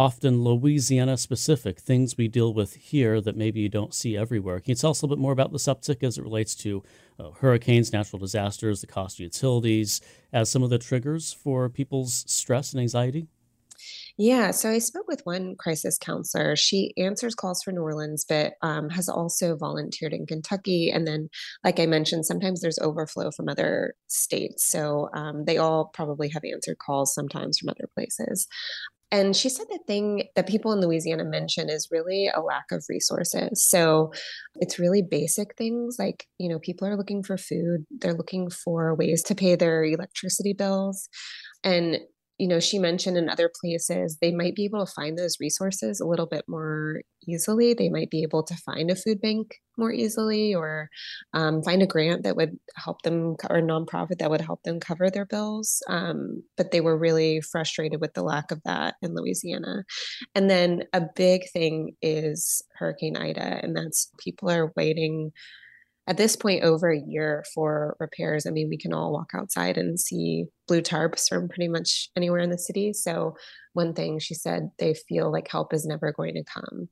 often 0.00 0.42
Louisiana 0.42 1.18
specific, 1.18 1.78
things 1.78 2.16
we 2.16 2.26
deal 2.26 2.54
with 2.54 2.74
here 2.74 3.20
that 3.20 3.36
maybe 3.36 3.60
you 3.60 3.68
don't 3.68 3.92
see 3.92 4.16
everywhere. 4.16 4.58
Can 4.58 4.70
you 4.70 4.74
tell 4.74 4.92
us 4.92 5.02
a 5.02 5.04
little 5.04 5.14
bit 5.14 5.20
more 5.20 5.32
about 5.32 5.52
this 5.52 5.66
uptick 5.66 6.02
as 6.02 6.16
it 6.16 6.22
relates 6.22 6.54
to 6.54 6.82
uh, 7.18 7.32
hurricanes, 7.32 7.92
natural 7.92 8.18
disasters, 8.18 8.80
the 8.80 8.86
cost 8.86 9.16
of 9.16 9.24
utilities, 9.24 10.00
as 10.32 10.50
some 10.50 10.62
of 10.62 10.70
the 10.70 10.78
triggers 10.78 11.34
for 11.34 11.68
people's 11.68 12.24
stress 12.26 12.72
and 12.72 12.80
anxiety? 12.80 13.28
Yeah, 14.16 14.52
so 14.52 14.70
I 14.70 14.78
spoke 14.78 15.06
with 15.06 15.20
one 15.24 15.54
crisis 15.56 15.98
counselor. 15.98 16.56
She 16.56 16.94
answers 16.96 17.34
calls 17.34 17.62
for 17.62 17.70
New 17.70 17.82
Orleans, 17.82 18.24
but 18.26 18.54
um, 18.62 18.88
has 18.88 19.06
also 19.06 19.54
volunteered 19.54 20.14
in 20.14 20.24
Kentucky. 20.24 20.90
And 20.90 21.06
then, 21.06 21.28
like 21.62 21.78
I 21.78 21.84
mentioned, 21.84 22.24
sometimes 22.24 22.62
there's 22.62 22.78
overflow 22.78 23.30
from 23.32 23.50
other 23.50 23.94
states. 24.06 24.66
So 24.66 25.10
um, 25.14 25.44
they 25.44 25.58
all 25.58 25.90
probably 25.92 26.30
have 26.30 26.42
answered 26.50 26.78
calls 26.78 27.14
sometimes 27.14 27.58
from 27.58 27.68
other 27.68 27.88
places 27.94 28.48
And 29.12 29.34
she 29.34 29.48
said 29.48 29.66
the 29.68 29.80
thing 29.86 30.28
that 30.36 30.46
people 30.46 30.72
in 30.72 30.80
Louisiana 30.80 31.24
mention 31.24 31.68
is 31.68 31.88
really 31.90 32.30
a 32.32 32.40
lack 32.40 32.70
of 32.70 32.84
resources. 32.88 33.64
So 33.64 34.12
it's 34.56 34.78
really 34.78 35.02
basic 35.02 35.56
things 35.56 35.96
like, 35.98 36.26
you 36.38 36.48
know, 36.48 36.60
people 36.60 36.86
are 36.86 36.96
looking 36.96 37.22
for 37.22 37.36
food, 37.36 37.84
they're 37.90 38.14
looking 38.14 38.50
for 38.50 38.94
ways 38.94 39.22
to 39.24 39.34
pay 39.34 39.56
their 39.56 39.84
electricity 39.84 40.52
bills. 40.52 41.08
And 41.64 41.98
you 42.40 42.48
know, 42.48 42.58
she 42.58 42.78
mentioned 42.78 43.18
in 43.18 43.28
other 43.28 43.50
places, 43.60 44.16
they 44.18 44.32
might 44.32 44.54
be 44.54 44.64
able 44.64 44.84
to 44.84 44.92
find 44.92 45.18
those 45.18 45.36
resources 45.40 46.00
a 46.00 46.06
little 46.06 46.24
bit 46.24 46.42
more 46.48 47.02
easily. 47.28 47.74
They 47.74 47.90
might 47.90 48.08
be 48.08 48.22
able 48.22 48.42
to 48.44 48.56
find 48.56 48.90
a 48.90 48.96
food 48.96 49.20
bank 49.20 49.56
more 49.76 49.92
easily 49.92 50.54
or 50.54 50.88
um, 51.34 51.62
find 51.62 51.82
a 51.82 51.86
grant 51.86 52.22
that 52.22 52.36
would 52.36 52.58
help 52.76 53.02
them 53.02 53.36
or 53.50 53.58
a 53.58 53.62
nonprofit 53.62 54.20
that 54.20 54.30
would 54.30 54.40
help 54.40 54.62
them 54.62 54.80
cover 54.80 55.10
their 55.10 55.26
bills. 55.26 55.82
Um, 55.86 56.42
but 56.56 56.70
they 56.70 56.80
were 56.80 56.96
really 56.96 57.42
frustrated 57.42 58.00
with 58.00 58.14
the 58.14 58.22
lack 58.22 58.50
of 58.50 58.62
that 58.64 58.94
in 59.02 59.14
Louisiana. 59.14 59.84
And 60.34 60.48
then 60.48 60.84
a 60.94 61.02
big 61.14 61.42
thing 61.52 61.94
is 62.00 62.62
Hurricane 62.78 63.18
Ida, 63.18 63.60
and 63.62 63.76
that's 63.76 64.10
people 64.18 64.50
are 64.50 64.72
waiting 64.76 65.32
at 66.06 66.16
this 66.16 66.34
point 66.34 66.64
over 66.64 66.90
a 66.90 66.98
year 66.98 67.44
for 67.54 67.96
repairs. 68.00 68.46
I 68.46 68.50
mean, 68.50 68.68
we 68.68 68.76
can 68.76 68.92
all 68.92 69.12
walk 69.12 69.30
outside 69.34 69.78
and 69.78 69.98
see 70.00 70.46
blue 70.66 70.82
tarps 70.82 71.28
from 71.28 71.48
pretty 71.48 71.68
much 71.68 72.10
anywhere 72.16 72.40
in 72.40 72.50
the 72.50 72.58
city. 72.58 72.92
So 72.92 73.36
one 73.74 73.94
thing 73.94 74.18
she 74.18 74.34
said, 74.34 74.70
they 74.78 74.94
feel 74.94 75.30
like 75.30 75.48
help 75.48 75.72
is 75.72 75.86
never 75.86 76.12
going 76.12 76.34
to 76.34 76.44
come. 76.44 76.88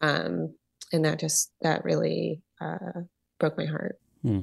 Um, 0.00 0.54
and 0.92 1.04
that 1.04 1.18
just, 1.20 1.52
that 1.62 1.84
really 1.84 2.42
uh, 2.60 3.02
broke 3.38 3.56
my 3.56 3.66
heart. 3.66 3.98
Hmm. 4.22 4.40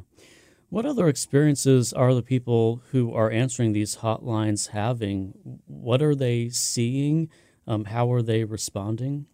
What 0.69 0.85
other 0.85 1.07
experiences 1.07 1.93
are 1.93 2.15
the 2.15 2.23
people 2.23 2.81
who 2.91 3.13
are 3.13 3.29
answering 3.29 3.73
these 3.73 3.97
hotlines 3.97 4.69
having? 4.69 5.33
What 5.67 6.01
are 6.01 6.15
they 6.15 6.49
seeing? 6.49 7.29
Um, 7.67 7.85
how 7.85 8.11
are 8.11 8.23
they 8.23 8.43
responding? 8.43 9.27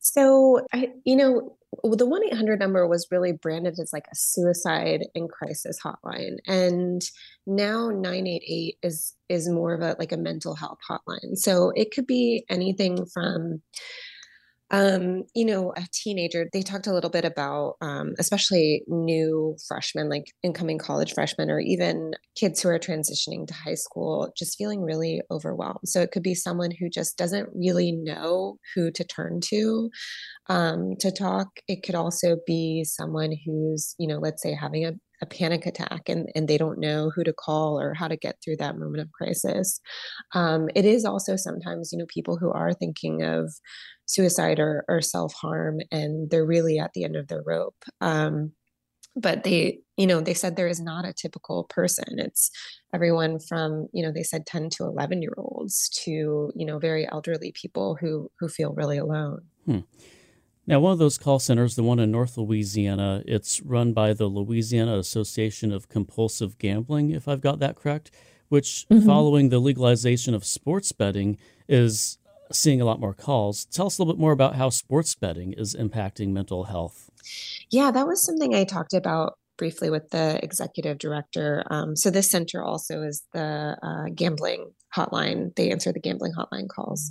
So, 0.00 0.66
I, 0.72 0.92
you 1.04 1.14
know, 1.16 1.57
the 1.84 2.06
1 2.06 2.24
800 2.24 2.58
number 2.58 2.86
was 2.86 3.06
really 3.10 3.32
branded 3.32 3.78
as 3.78 3.92
like 3.92 4.06
a 4.10 4.14
suicide 4.14 5.04
and 5.14 5.30
crisis 5.30 5.78
hotline. 5.82 6.36
And 6.46 7.02
now 7.46 7.90
988 7.90 8.78
is 8.82 9.14
is 9.28 9.48
more 9.48 9.74
of 9.74 9.82
a 9.82 9.96
like 9.98 10.12
a 10.12 10.16
mental 10.16 10.54
health 10.54 10.78
hotline. 10.88 11.36
So 11.36 11.72
it 11.76 11.92
could 11.92 12.06
be 12.06 12.44
anything 12.48 13.04
from 13.06 13.62
um, 14.70 15.24
you 15.34 15.44
know, 15.44 15.72
a 15.76 15.86
teenager, 15.92 16.48
they 16.52 16.62
talked 16.62 16.86
a 16.86 16.92
little 16.92 17.10
bit 17.10 17.24
about, 17.24 17.76
um, 17.80 18.14
especially 18.18 18.82
new 18.86 19.56
freshmen, 19.66 20.08
like 20.08 20.32
incoming 20.42 20.78
college 20.78 21.14
freshmen, 21.14 21.50
or 21.50 21.60
even 21.60 22.12
kids 22.36 22.60
who 22.60 22.68
are 22.68 22.78
transitioning 22.78 23.46
to 23.46 23.54
high 23.54 23.74
school, 23.74 24.32
just 24.36 24.58
feeling 24.58 24.82
really 24.82 25.22
overwhelmed. 25.30 25.80
So 25.86 26.02
it 26.02 26.10
could 26.12 26.22
be 26.22 26.34
someone 26.34 26.70
who 26.70 26.90
just 26.90 27.16
doesn't 27.16 27.48
really 27.54 27.92
know 27.92 28.58
who 28.74 28.90
to 28.90 29.04
turn 29.04 29.40
to 29.46 29.90
um, 30.48 30.96
to 31.00 31.10
talk. 31.10 31.48
It 31.66 31.82
could 31.82 31.94
also 31.94 32.36
be 32.46 32.84
someone 32.84 33.34
who's, 33.44 33.94
you 33.98 34.06
know, 34.06 34.18
let's 34.18 34.42
say 34.42 34.54
having 34.54 34.84
a 34.84 34.92
a 35.20 35.26
panic 35.26 35.66
attack 35.66 36.08
and, 36.08 36.28
and 36.34 36.46
they 36.46 36.56
don't 36.56 36.78
know 36.78 37.10
who 37.10 37.24
to 37.24 37.32
call 37.32 37.80
or 37.80 37.94
how 37.94 38.06
to 38.06 38.16
get 38.16 38.36
through 38.40 38.56
that 38.56 38.78
moment 38.78 39.00
of 39.00 39.10
crisis. 39.12 39.80
Um, 40.32 40.68
it 40.74 40.84
is 40.84 41.04
also 41.04 41.34
sometimes, 41.34 41.90
you 41.92 41.98
know, 41.98 42.06
people 42.06 42.36
who 42.36 42.52
are 42.52 42.72
thinking 42.72 43.22
of 43.22 43.52
suicide 44.08 44.58
or, 44.58 44.84
or 44.88 45.00
self 45.00 45.32
harm 45.34 45.80
and 45.92 46.30
they're 46.30 46.44
really 46.44 46.78
at 46.78 46.92
the 46.94 47.04
end 47.04 47.14
of 47.14 47.28
their 47.28 47.42
rope. 47.46 47.84
Um, 48.00 48.52
but 49.14 49.42
they, 49.42 49.80
you 49.96 50.06
know, 50.06 50.20
they 50.20 50.34
said 50.34 50.54
there 50.54 50.68
is 50.68 50.80
not 50.80 51.04
a 51.04 51.12
typical 51.12 51.64
person. 51.64 52.18
It's 52.18 52.50
everyone 52.94 53.40
from, 53.40 53.88
you 53.92 54.02
know, 54.02 54.12
they 54.12 54.22
said 54.22 54.46
10 54.46 54.70
to 54.70 54.84
11 54.84 55.22
year 55.22 55.34
olds 55.36 55.88
to, 56.04 56.52
you 56.54 56.66
know, 56.66 56.78
very 56.78 57.08
elderly 57.10 57.52
people 57.52 57.96
who 58.00 58.30
who 58.38 58.48
feel 58.48 58.72
really 58.74 58.98
alone. 58.98 59.42
Hmm. 59.66 59.80
Now, 60.66 60.80
one 60.80 60.92
of 60.92 60.98
those 60.98 61.16
call 61.16 61.38
centers, 61.38 61.76
the 61.76 61.82
one 61.82 61.98
in 61.98 62.10
North 62.10 62.36
Louisiana, 62.36 63.22
it's 63.26 63.62
run 63.62 63.94
by 63.94 64.12
the 64.12 64.26
Louisiana 64.26 64.98
Association 64.98 65.72
of 65.72 65.88
Compulsive 65.88 66.58
Gambling, 66.58 67.10
if 67.10 67.26
I've 67.26 67.40
got 67.40 67.58
that 67.60 67.74
correct, 67.74 68.10
which, 68.50 68.84
mm-hmm. 68.90 69.06
following 69.06 69.48
the 69.48 69.60
legalization 69.60 70.34
of 70.34 70.44
sports 70.44 70.92
betting, 70.92 71.38
is 71.70 72.18
seeing 72.52 72.80
a 72.80 72.84
lot 72.84 73.00
more 73.00 73.14
calls. 73.14 73.64
Tell 73.66 73.86
us 73.86 73.98
a 73.98 74.02
little 74.02 74.14
bit 74.14 74.20
more 74.20 74.32
about 74.32 74.56
how 74.56 74.70
sports 74.70 75.14
betting 75.14 75.52
is 75.52 75.74
impacting 75.74 76.28
mental 76.28 76.64
health. 76.64 77.10
Yeah, 77.70 77.90
that 77.90 78.06
was 78.06 78.24
something 78.24 78.54
I 78.54 78.64
talked 78.64 78.94
about 78.94 79.38
briefly 79.56 79.90
with 79.90 80.10
the 80.10 80.38
executive 80.42 80.98
director. 80.98 81.64
Um, 81.70 81.96
so, 81.96 82.10
this 82.10 82.30
center 82.30 82.62
also 82.62 83.02
is 83.02 83.24
the 83.32 83.76
uh, 83.82 84.10
gambling 84.14 84.70
hotline. 84.96 85.54
They 85.56 85.70
answer 85.70 85.92
the 85.92 86.00
gambling 86.00 86.32
hotline 86.32 86.68
calls. 86.68 87.10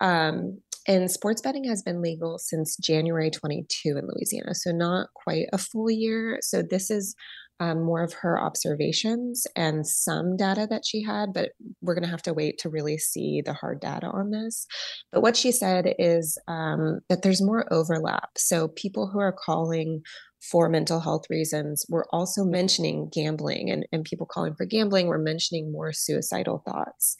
Um, 0.00 0.60
and 0.86 1.10
sports 1.10 1.42
betting 1.42 1.64
has 1.64 1.82
been 1.82 2.00
legal 2.00 2.38
since 2.38 2.76
January 2.78 3.30
22 3.30 3.98
in 3.98 4.08
Louisiana, 4.08 4.54
so 4.54 4.72
not 4.72 5.08
quite 5.12 5.46
a 5.52 5.58
full 5.58 5.90
year. 5.90 6.38
So 6.40 6.62
this 6.62 6.90
is 6.90 7.14
um, 7.60 7.82
more 7.82 8.02
of 8.02 8.12
her 8.14 8.40
observations 8.40 9.46
and 9.56 9.86
some 9.86 10.36
data 10.36 10.66
that 10.70 10.84
she 10.86 11.02
had, 11.02 11.32
but 11.32 11.50
we're 11.80 11.94
going 11.94 12.04
to 12.04 12.10
have 12.10 12.22
to 12.22 12.34
wait 12.34 12.58
to 12.58 12.68
really 12.68 12.98
see 12.98 13.42
the 13.44 13.52
hard 13.52 13.80
data 13.80 14.06
on 14.06 14.30
this. 14.30 14.66
But 15.12 15.22
what 15.22 15.36
she 15.36 15.52
said 15.52 15.94
is 15.98 16.38
um, 16.48 17.00
that 17.08 17.22
there's 17.22 17.42
more 17.42 17.66
overlap. 17.72 18.30
So 18.36 18.68
people 18.68 19.08
who 19.08 19.20
are 19.20 19.32
calling 19.32 20.02
for 20.40 20.68
mental 20.68 21.00
health 21.00 21.24
reasons. 21.28 21.84
We're 21.88 22.06
also 22.12 22.44
mentioning 22.44 23.10
gambling, 23.12 23.70
and, 23.70 23.86
and 23.92 24.04
people 24.04 24.26
calling 24.26 24.54
for 24.54 24.66
gambling, 24.66 25.08
we're 25.08 25.18
mentioning 25.18 25.72
more 25.72 25.92
suicidal 25.92 26.62
thoughts. 26.66 27.16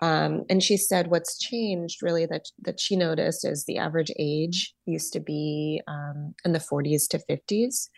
Um, 0.00 0.44
and 0.48 0.62
she 0.62 0.76
said 0.76 1.08
what's 1.08 1.38
changed 1.38 2.02
really 2.02 2.26
that, 2.26 2.48
that 2.62 2.80
she 2.80 2.96
noticed 2.96 3.46
is 3.46 3.64
the 3.64 3.78
average 3.78 4.10
age 4.18 4.74
used 4.86 5.12
to 5.12 5.20
be 5.20 5.82
um, 5.86 6.34
in 6.44 6.52
the 6.52 6.58
40s 6.58 7.08
to 7.10 7.20
50s 7.30 7.88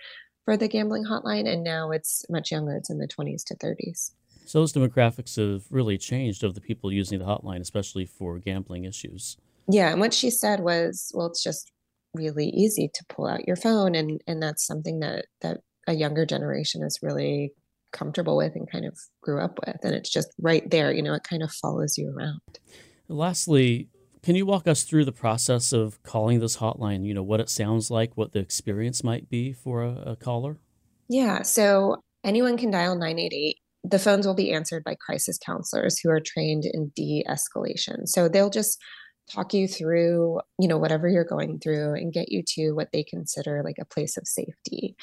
for 0.45 0.57
the 0.57 0.69
gambling 0.69 1.05
hotline, 1.05 1.49
and 1.49 1.65
now 1.65 1.91
it's 1.91 2.25
much 2.29 2.51
younger, 2.51 2.77
it's 2.77 2.91
in 2.91 2.99
the 2.99 3.09
20s 3.09 3.45
to 3.45 3.55
30s. 3.57 4.13
So 4.47 4.61
those 4.61 4.73
demographics 4.73 5.37
have 5.37 5.65
really 5.71 5.97
changed 5.97 6.45
of 6.45 6.55
the 6.55 6.61
people 6.61 6.93
using 6.93 7.19
the 7.19 7.25
hotline, 7.25 7.61
especially 7.61 8.05
for 8.05 8.39
gambling 8.39 8.85
issues. 8.85 9.39
Yeah, 9.69 9.91
and 9.91 10.01
what 10.01 10.13
she 10.13 10.29
said 10.29 10.61
was, 10.61 11.11
well, 11.15 11.27
it's 11.27 11.43
just 11.43 11.73
really 12.15 12.49
easy 12.51 12.91
to 12.95 13.05
pull 13.09 13.27
out 13.27 13.47
your 13.47 13.57
phone 13.57 13.95
and 13.95 14.21
and 14.27 14.43
that's 14.43 14.65
something 14.65 15.01
that 15.01 15.27
that 15.41 15.59
a 15.87 15.93
younger 15.93 16.25
generation 16.25 16.83
is 16.83 17.01
really 17.03 17.53
comfortable 17.93 18.37
with 18.37 18.55
and 18.57 18.71
kind 18.71 18.85
of 18.85 18.97
grew 19.21 19.41
up 19.41 19.59
with 19.67 19.77
and 19.83 19.95
it's 19.95 20.11
just 20.11 20.29
right 20.41 20.71
there 20.71 20.93
you 20.93 21.03
know 21.03 21.15
it 21.15 21.25
kind 21.25 21.43
of 21.43 21.53
follows 21.53 21.99
you 21.99 22.13
around 22.17 22.41
lastly 23.09 23.89
can 24.25 24.35
you 24.35 24.47
walk 24.47 24.67
us 24.67 24.85
through 24.85 25.05
the 25.05 25.13
process 25.13 25.73
of 25.73 26.03
calling 26.03 26.41
this 26.41 26.57
hotline? 26.57 27.05
You 27.05 27.13
know 27.13 27.23
what 27.23 27.41
it 27.41 27.51
sounds 27.51 27.91
like 27.91 28.17
what 28.17 28.33
the 28.33 28.39
experience 28.39 29.05
might 29.05 29.29
be 29.29 29.53
for 29.53 29.83
a, 29.83 30.13
a 30.13 30.17
caller? 30.17 30.59
Yeah 31.09 31.43
so 31.43 31.97
anyone 32.25 32.57
can 32.57 32.71
dial 32.71 32.95
988 32.95 33.59
the 33.85 33.99
phones 33.99 34.27
will 34.27 34.35
be 34.35 34.51
answered 34.51 34.83
by 34.83 34.97
crisis 34.99 35.39
counselors 35.45 36.01
who 36.01 36.09
are 36.09 36.21
trained 36.21 36.65
in 36.65 36.91
de-escalation. 36.97 38.07
So 38.09 38.31
they'll 38.31 38.49
just 38.49 38.81
talk 39.31 39.53
you 39.53 39.69
through 39.69 40.41
you 40.59 40.69
know 40.69 40.79
whatever 40.79 41.09
you're 41.09 41.25
going 41.25 41.59
through 41.59 41.95
and 41.95 42.13
get 42.13 42.31
you 42.31 42.43
to 42.47 42.73
what 42.73 42.89
they 42.93 43.03
consider 43.03 43.63
like 43.63 43.77
a 43.79 43.85
place 43.85 44.17
of 44.17 44.27
safety. 44.27 44.97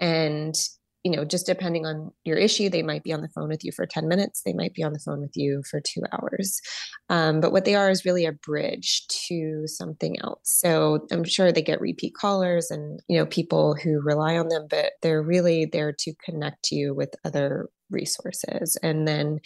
And 0.00 0.54
you 1.04 1.10
know 1.10 1.24
just 1.24 1.46
depending 1.46 1.84
on 1.86 2.12
your 2.24 2.36
issue 2.36 2.68
they 2.68 2.82
might 2.82 3.02
be 3.02 3.12
on 3.12 3.22
the 3.22 3.28
phone 3.28 3.48
with 3.48 3.64
you 3.64 3.72
for 3.72 3.86
10 3.86 4.08
minutes 4.08 4.42
they 4.44 4.52
might 4.52 4.74
be 4.74 4.82
on 4.82 4.92
the 4.92 4.98
phone 4.98 5.20
with 5.20 5.36
you 5.36 5.62
for 5.70 5.80
two 5.80 6.02
hours. 6.12 6.60
Um, 7.08 7.40
but 7.40 7.52
what 7.52 7.64
they 7.64 7.74
are 7.74 7.90
is 7.90 8.04
really 8.04 8.24
a 8.24 8.32
bridge 8.32 9.06
to 9.28 9.64
something 9.66 10.18
else. 10.20 10.40
So 10.44 11.06
i'm 11.10 11.24
sure 11.24 11.52
they 11.52 11.62
get 11.62 11.80
repeat 11.80 12.14
callers 12.14 12.70
and 12.70 13.00
you 13.08 13.18
know 13.18 13.26
people 13.26 13.74
who 13.74 14.00
rely 14.00 14.36
on 14.36 14.48
them 14.48 14.66
but 14.68 14.92
they're 15.02 15.22
really 15.22 15.66
there 15.66 15.92
to 16.00 16.14
connect 16.24 16.70
you 16.70 16.94
with 16.94 17.14
other 17.24 17.68
resources. 17.90 18.78
And 18.82 19.06
then 19.06 19.40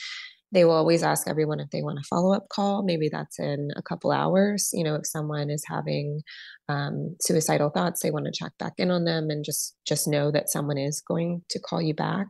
they 0.52 0.64
will 0.64 0.72
always 0.72 1.02
ask 1.02 1.26
everyone 1.26 1.58
if 1.58 1.70
they 1.70 1.82
want 1.82 1.98
a 1.98 2.02
follow-up 2.08 2.48
call. 2.48 2.84
Maybe 2.84 3.08
that's 3.08 3.38
in 3.38 3.70
a 3.76 3.82
couple 3.82 4.12
hours 4.12 4.70
you 4.72 4.84
know 4.84 4.94
if 4.96 5.06
someone 5.06 5.50
is 5.50 5.64
having 5.66 6.22
um, 6.68 7.16
suicidal 7.20 7.70
thoughts 7.70 8.02
they 8.02 8.11
want 8.11 8.26
to 8.26 8.32
check 8.32 8.52
back 8.58 8.75
in 8.78 8.90
on 8.90 9.04
them 9.04 9.30
and 9.30 9.44
just 9.44 9.76
just 9.87 10.08
know 10.08 10.30
that 10.30 10.50
someone 10.50 10.78
is 10.78 11.00
going 11.00 11.42
to 11.50 11.61
call 11.61 11.80
you 11.80 11.94
back. 11.94 12.26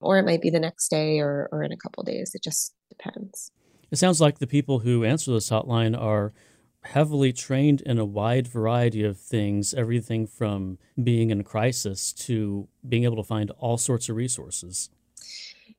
Or 0.00 0.18
it 0.18 0.24
might 0.24 0.42
be 0.42 0.50
the 0.50 0.60
next 0.60 0.88
day 0.88 1.18
or, 1.18 1.48
or 1.52 1.62
in 1.62 1.72
a 1.72 1.76
couple 1.76 2.02
days 2.04 2.32
it 2.34 2.42
just 2.42 2.74
depends. 2.88 3.50
It 3.90 3.98
sounds 3.98 4.20
like 4.20 4.38
the 4.38 4.46
people 4.46 4.80
who 4.80 5.04
answer 5.04 5.32
this 5.32 5.50
hotline 5.50 6.00
are 6.00 6.32
heavily 6.82 7.32
trained 7.32 7.82
in 7.82 7.98
a 7.98 8.04
wide 8.04 8.46
variety 8.46 9.04
of 9.04 9.18
things 9.18 9.74
everything 9.74 10.26
from 10.26 10.78
being 11.02 11.30
in 11.30 11.40
a 11.40 11.44
crisis 11.44 12.12
to 12.12 12.68
being 12.88 13.04
able 13.04 13.16
to 13.16 13.24
find 13.24 13.50
all 13.58 13.76
sorts 13.76 14.08
of 14.08 14.16
resources. 14.16 14.88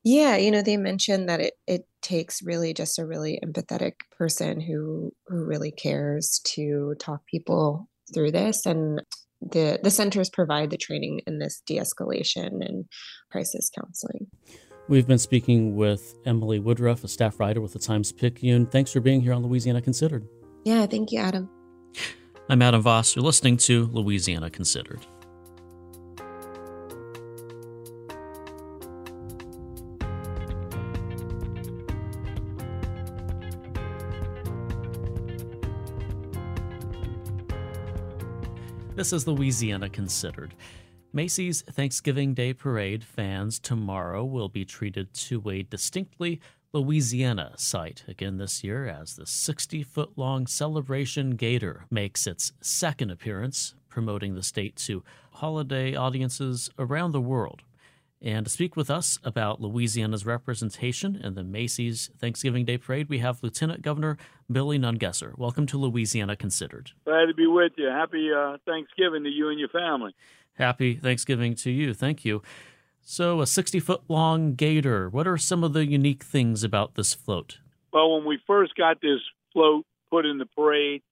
Yeah, 0.04 0.36
you 0.36 0.50
know, 0.50 0.62
they 0.62 0.76
mentioned 0.76 1.28
that 1.28 1.40
it 1.40 1.54
it 1.66 1.86
takes 2.02 2.42
really 2.42 2.74
just 2.74 2.98
a 2.98 3.06
really 3.06 3.40
empathetic 3.44 3.92
person 4.10 4.60
who 4.60 5.12
who 5.26 5.44
really 5.44 5.70
cares 5.70 6.40
to 6.44 6.94
talk 6.98 7.24
people 7.26 7.88
through 8.12 8.32
this 8.32 8.66
and 8.66 9.02
the 9.40 9.80
the 9.82 9.90
centers 9.90 10.30
provide 10.30 10.70
the 10.70 10.76
training 10.76 11.20
in 11.26 11.38
this 11.38 11.62
de-escalation 11.66 12.64
and 12.64 12.84
crisis 13.30 13.70
counseling. 13.74 14.28
We've 14.88 15.06
been 15.06 15.18
speaking 15.18 15.76
with 15.76 16.16
Emily 16.26 16.58
Woodruff, 16.58 17.04
a 17.04 17.08
staff 17.08 17.38
writer 17.40 17.60
with 17.60 17.72
the 17.72 17.78
Times 17.78 18.12
Picayune. 18.12 18.66
Thanks 18.66 18.92
for 18.92 19.00
being 19.00 19.20
here 19.20 19.32
on 19.32 19.42
Louisiana 19.42 19.80
Considered. 19.80 20.26
Yeah, 20.64 20.86
thank 20.86 21.12
you, 21.12 21.20
Adam. 21.20 21.48
I'm 22.48 22.62
Adam 22.62 22.82
Voss. 22.82 23.14
You're 23.16 23.24
listening 23.24 23.56
to 23.58 23.86
Louisiana 23.86 24.50
Considered. 24.50 25.06
This 39.02 39.12
is 39.12 39.26
Louisiana 39.26 39.88
Considered. 39.88 40.54
Macy's 41.12 41.62
Thanksgiving 41.62 42.34
Day 42.34 42.54
Parade 42.54 43.02
fans 43.02 43.58
tomorrow 43.58 44.24
will 44.24 44.48
be 44.48 44.64
treated 44.64 45.12
to 45.14 45.42
a 45.50 45.64
distinctly 45.64 46.40
Louisiana 46.72 47.54
sight 47.56 48.04
again 48.06 48.36
this 48.36 48.62
year 48.62 48.86
as 48.86 49.16
the 49.16 49.26
60 49.26 49.82
foot 49.82 50.12
long 50.14 50.46
celebration 50.46 51.30
gator 51.30 51.84
makes 51.90 52.28
its 52.28 52.52
second 52.60 53.10
appearance, 53.10 53.74
promoting 53.88 54.36
the 54.36 54.42
state 54.44 54.76
to 54.76 55.02
holiday 55.32 55.96
audiences 55.96 56.70
around 56.78 57.10
the 57.10 57.20
world. 57.20 57.62
And 58.24 58.46
to 58.46 58.50
speak 58.50 58.76
with 58.76 58.88
us 58.88 59.18
about 59.24 59.60
Louisiana's 59.60 60.24
representation 60.24 61.16
in 61.16 61.34
the 61.34 61.42
Macy's 61.42 62.08
Thanksgiving 62.18 62.64
Day 62.64 62.78
Parade, 62.78 63.08
we 63.08 63.18
have 63.18 63.42
Lieutenant 63.42 63.82
Governor 63.82 64.16
Billy 64.50 64.78
Nungesser. 64.78 65.36
Welcome 65.36 65.66
to 65.66 65.76
Louisiana 65.76 66.36
Considered. 66.36 66.92
Glad 67.04 67.26
to 67.26 67.34
be 67.34 67.48
with 67.48 67.72
you. 67.76 67.88
Happy 67.88 68.30
uh, 68.32 68.58
Thanksgiving 68.64 69.24
to 69.24 69.28
you 69.28 69.48
and 69.48 69.58
your 69.58 69.70
family. 69.70 70.14
Happy 70.54 70.94
Thanksgiving 70.94 71.56
to 71.56 71.70
you. 71.72 71.94
Thank 71.94 72.24
you. 72.24 72.42
So, 73.00 73.40
a 73.40 73.46
60 73.46 73.80
foot 73.80 74.02
long 74.06 74.54
gator. 74.54 75.08
What 75.08 75.26
are 75.26 75.36
some 75.36 75.64
of 75.64 75.72
the 75.72 75.84
unique 75.84 76.22
things 76.22 76.62
about 76.62 76.94
this 76.94 77.14
float? 77.14 77.58
Well, 77.92 78.14
when 78.14 78.24
we 78.24 78.38
first 78.46 78.76
got 78.76 79.00
this 79.00 79.18
float 79.52 79.84
put 80.12 80.26
in 80.26 80.38
the 80.38 80.46
parade, 80.46 81.02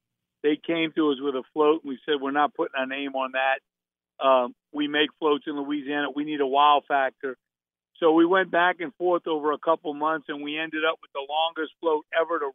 they 0.44 0.56
came 0.64 0.92
to 0.94 1.10
us 1.10 1.16
with 1.20 1.34
a 1.34 1.42
float, 1.52 1.82
and 1.82 1.88
we 1.88 1.98
said, 2.06 2.20
We're 2.20 2.30
not 2.30 2.54
putting 2.54 2.78
our 2.78 2.86
name 2.86 3.16
on 3.16 3.32
that. 3.32 4.24
Um, 4.24 4.54
we 4.72 4.88
make 4.88 5.10
floats 5.18 5.44
in 5.46 5.60
Louisiana. 5.60 6.08
We 6.14 6.24
need 6.24 6.40
a 6.40 6.46
wow 6.46 6.82
factor. 6.86 7.36
So 7.98 8.12
we 8.12 8.24
went 8.24 8.50
back 8.50 8.76
and 8.80 8.94
forth 8.94 9.26
over 9.26 9.52
a 9.52 9.58
couple 9.58 9.92
months, 9.92 10.26
and 10.28 10.42
we 10.42 10.58
ended 10.58 10.82
up 10.90 10.98
with 11.02 11.12
the 11.12 11.26
longest 11.28 11.74
float 11.80 12.06
ever 12.18 12.38
to 12.38 12.50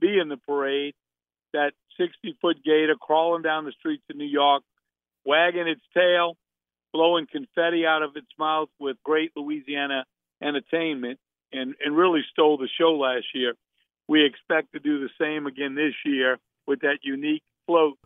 be 0.00 0.18
in 0.18 0.28
the 0.28 0.36
parade. 0.36 0.94
That 1.52 1.72
60 1.98 2.36
foot 2.40 2.56
gator 2.64 2.96
crawling 3.00 3.42
down 3.42 3.64
the 3.64 3.72
streets 3.72 4.02
of 4.10 4.16
New 4.16 4.24
York, 4.24 4.62
wagging 5.24 5.68
its 5.68 5.82
tail, 5.94 6.36
blowing 6.92 7.26
confetti 7.30 7.86
out 7.86 8.02
of 8.02 8.16
its 8.16 8.26
mouth 8.38 8.68
with 8.80 8.96
great 9.04 9.32
Louisiana 9.36 10.04
entertainment, 10.42 11.18
and, 11.52 11.74
and 11.84 11.96
really 11.96 12.22
stole 12.30 12.56
the 12.56 12.68
show 12.78 12.94
last 12.94 13.26
year. 13.34 13.54
We 14.08 14.24
expect 14.24 14.72
to 14.72 14.80
do 14.80 15.00
the 15.00 15.10
same 15.20 15.46
again 15.46 15.74
this 15.74 15.94
year 16.04 16.38
with 16.66 16.80
that 16.80 16.98
unique 17.02 17.42
float. 17.66 17.98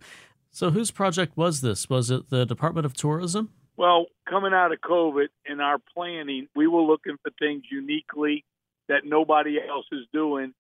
So, 0.56 0.70
whose 0.70 0.90
project 0.90 1.36
was 1.36 1.60
this? 1.60 1.90
Was 1.90 2.10
it 2.10 2.30
the 2.30 2.46
Department 2.46 2.86
of 2.86 2.94
Tourism? 2.94 3.50
Well, 3.76 4.06
coming 4.26 4.54
out 4.54 4.72
of 4.72 4.80
COVID 4.80 5.26
in 5.44 5.60
our 5.60 5.76
planning, 5.92 6.48
we 6.56 6.66
were 6.66 6.80
looking 6.80 7.18
for 7.22 7.30
things 7.38 7.64
uniquely 7.70 8.42
that 8.88 9.04
nobody 9.04 9.58
else 9.58 9.84
is 9.92 10.06
doing. 10.14 10.54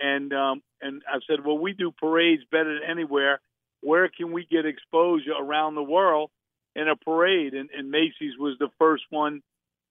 And 0.00 0.32
um, 0.32 0.62
and 0.82 1.02
I 1.08 1.20
said, 1.30 1.46
well, 1.46 1.56
we 1.56 1.74
do 1.74 1.92
parades 1.92 2.42
better 2.50 2.80
than 2.80 2.90
anywhere. 2.90 3.40
Where 3.82 4.08
can 4.08 4.32
we 4.32 4.44
get 4.50 4.66
exposure 4.66 5.34
around 5.38 5.76
the 5.76 5.82
world 5.84 6.32
in 6.74 6.88
a 6.88 6.96
parade? 6.96 7.54
And, 7.54 7.70
and 7.70 7.88
Macy's 7.88 8.36
was 8.36 8.56
the 8.58 8.70
first 8.80 9.04
one 9.10 9.42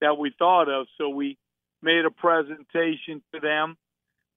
that 0.01 0.17
we 0.17 0.33
thought 0.38 0.67
of. 0.67 0.88
So 0.97 1.07
we 1.07 1.38
made 1.81 2.03
a 2.03 2.12
presentation 2.12 3.24
to 3.33 3.39
them, 3.39 3.77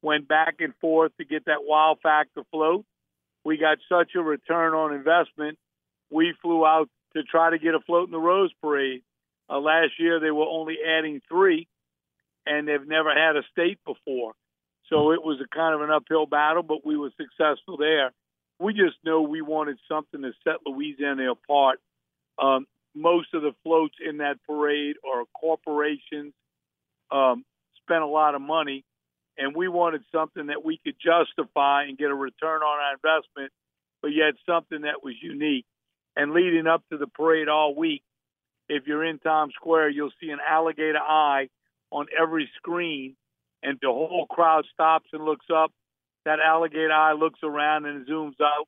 went 0.01 0.29
back 0.29 0.59
and 0.61 0.75
forth 0.81 1.11
to 1.19 1.25
get 1.25 1.47
that 1.47 1.65
wow 1.65 1.97
factor 2.01 2.43
float 2.53 2.85
we 3.49 3.57
got 3.57 3.79
such 3.89 4.11
a 4.15 4.21
return 4.21 4.75
on 4.75 4.93
investment. 4.93 5.59
We 6.11 6.35
flew 6.43 6.67
out 6.67 6.91
to 7.17 7.23
try 7.23 7.49
to 7.49 7.59
get 7.59 7.75
a 7.75 7.81
float 7.81 8.07
in 8.07 8.13
the 8.13 8.19
Rose 8.19 8.53
Parade. 8.61 9.01
Uh, 9.49 9.59
last 9.59 9.93
year 9.99 10.21
they 10.21 10.31
were 10.31 10.45
only 10.45 10.77
adding 10.87 11.23
three, 11.27 11.67
and 12.45 12.69
they've 12.69 12.87
never 12.87 13.09
had 13.09 13.37
a 13.37 13.43
state 13.51 13.79
before. 13.87 14.35
So 14.91 15.13
it 15.13 15.25
was 15.25 15.41
a 15.43 15.49
kind 15.49 15.75
of 15.75 15.81
an 15.81 15.91
uphill 15.91 16.27
battle, 16.27 16.63
but 16.63 16.85
we 16.85 16.99
were 16.99 17.11
successful 17.17 17.79
there. 17.79 18.13
We 18.61 18.75
just 18.75 18.97
know 19.03 19.23
we 19.23 19.41
wanted 19.41 19.79
something 19.89 20.21
to 20.21 20.33
set 20.45 20.57
Louisiana 20.67 21.33
apart. 21.33 21.81
Um, 22.39 22.67
most 22.95 23.33
of 23.33 23.41
the 23.41 23.53
floats 23.63 23.95
in 24.07 24.19
that 24.19 24.37
parade 24.47 24.97
are 25.11 25.25
corporations, 25.33 26.35
um, 27.11 27.47
spent 27.83 28.03
a 28.03 28.07
lot 28.07 28.35
of 28.35 28.43
money, 28.43 28.85
and 29.39 29.55
we 29.55 29.69
wanted 29.69 30.03
something 30.13 30.49
that 30.49 30.65
we 30.65 30.81
could 30.85 30.97
justify 31.01 31.85
and 31.85 31.97
get 31.97 32.11
a 32.11 32.15
return 32.15 32.63
on 32.63 32.81
our 32.81 32.95
investment, 32.95 33.53
but 34.03 34.09
yet 34.09 34.35
something 34.45 34.83
that 34.83 35.03
was 35.03 35.15
unique. 35.23 35.65
And 36.17 36.33
leading 36.33 36.67
up 36.67 36.83
to 36.91 36.99
the 36.99 37.07
parade 37.07 37.49
all 37.49 37.75
week, 37.75 38.03
if 38.69 38.87
you're 38.87 39.05
in 39.05 39.19
Times 39.21 39.55
Square, 39.55 39.91
you'll 39.91 40.13
see 40.21 40.31
an 40.31 40.41
alligator 40.47 40.99
eye 40.99 41.49
on 41.91 42.07
every 42.21 42.51
screen, 42.57 43.17
and 43.63 43.79
the 43.81 43.89
whole 43.89 44.27
crowd 44.29 44.67
stops 44.73 45.09
and 45.13 45.25
looks 45.25 45.47
up. 45.55 45.73
That 46.25 46.41
alligator 46.41 46.93
eye 46.93 47.13
looks 47.13 47.41
around 47.43 47.87
and 47.87 48.07
zooms 48.07 48.41
out 48.43 48.67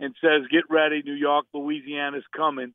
and 0.00 0.14
says, 0.20 0.42
Get 0.50 0.64
ready, 0.70 1.02
New 1.04 1.14
York, 1.14 1.46
Louisiana's 1.52 2.24
coming. 2.34 2.72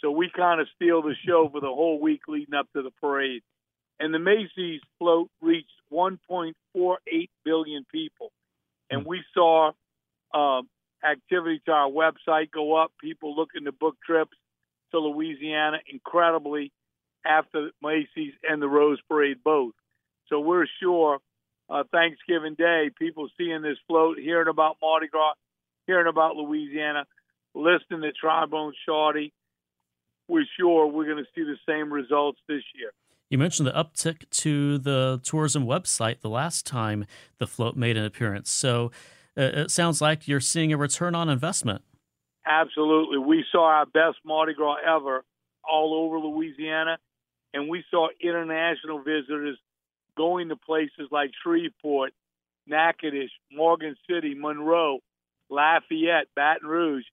So 0.00 0.10
we 0.10 0.30
kind 0.36 0.60
of 0.60 0.66
steal 0.74 1.02
the 1.02 1.14
show 1.26 1.48
for 1.50 1.60
the 1.60 1.68
whole 1.68 2.00
week 2.00 2.22
leading 2.28 2.54
up 2.54 2.66
to 2.74 2.82
the 2.82 2.90
parade. 3.00 3.42
And 4.00 4.12
the 4.12 4.18
Macy's 4.18 4.80
float 4.98 5.30
reached 5.40 5.68
1.48 5.92 6.54
billion 7.44 7.84
people. 7.90 8.32
And 8.90 9.06
we 9.06 9.22
saw 9.32 9.72
uh, 10.32 10.62
activity 11.04 11.62
to 11.66 11.72
our 11.72 11.90
website 11.90 12.50
go 12.50 12.76
up, 12.76 12.92
people 13.00 13.36
looking 13.36 13.64
to 13.64 13.72
book 13.72 13.96
trips 14.04 14.36
to 14.90 14.98
Louisiana 14.98 15.78
incredibly 15.90 16.72
after 17.24 17.70
Macy's 17.82 18.34
and 18.48 18.60
the 18.60 18.68
Rose 18.68 19.00
Parade 19.08 19.38
both. 19.42 19.72
So 20.28 20.40
we're 20.40 20.66
sure 20.82 21.18
uh, 21.70 21.84
Thanksgiving 21.90 22.54
Day, 22.54 22.90
people 22.98 23.28
seeing 23.38 23.62
this 23.62 23.78
float, 23.86 24.18
hearing 24.18 24.48
about 24.48 24.76
Mardi 24.82 25.08
Gras, 25.08 25.34
hearing 25.86 26.08
about 26.08 26.36
Louisiana, 26.36 27.04
listening 27.54 28.02
to 28.02 28.12
Trombone 28.12 28.74
Shorty, 28.86 29.32
we're 30.28 30.46
sure 30.58 30.86
we're 30.86 31.04
going 31.04 31.24
to 31.24 31.30
see 31.34 31.44
the 31.44 31.58
same 31.68 31.92
results 31.92 32.38
this 32.48 32.62
year. 32.74 32.92
You 33.30 33.38
mentioned 33.38 33.66
the 33.66 33.72
uptick 33.72 34.28
to 34.30 34.78
the 34.78 35.20
tourism 35.22 35.64
website 35.66 36.20
the 36.20 36.28
last 36.28 36.66
time 36.66 37.06
the 37.38 37.46
float 37.46 37.76
made 37.76 37.96
an 37.96 38.04
appearance. 38.04 38.50
So 38.50 38.92
uh, 39.36 39.42
it 39.42 39.70
sounds 39.70 40.00
like 40.00 40.28
you're 40.28 40.40
seeing 40.40 40.72
a 40.72 40.76
return 40.76 41.14
on 41.14 41.28
investment. 41.28 41.82
Absolutely. 42.46 43.18
We 43.18 43.44
saw 43.50 43.64
our 43.64 43.86
best 43.86 44.18
Mardi 44.24 44.54
Gras 44.54 44.76
ever 44.86 45.24
all 45.68 45.94
over 45.94 46.18
Louisiana, 46.18 46.98
and 47.54 47.68
we 47.68 47.82
saw 47.90 48.08
international 48.20 48.98
visitors 48.98 49.58
going 50.16 50.50
to 50.50 50.56
places 50.56 51.08
like 51.10 51.30
Shreveport, 51.42 52.12
Natchitoches, 52.66 53.30
Morgan 53.50 53.96
City, 54.08 54.34
Monroe, 54.34 54.98
Lafayette, 55.50 56.26
Baton 56.36 56.68
Rouge. 56.68 57.04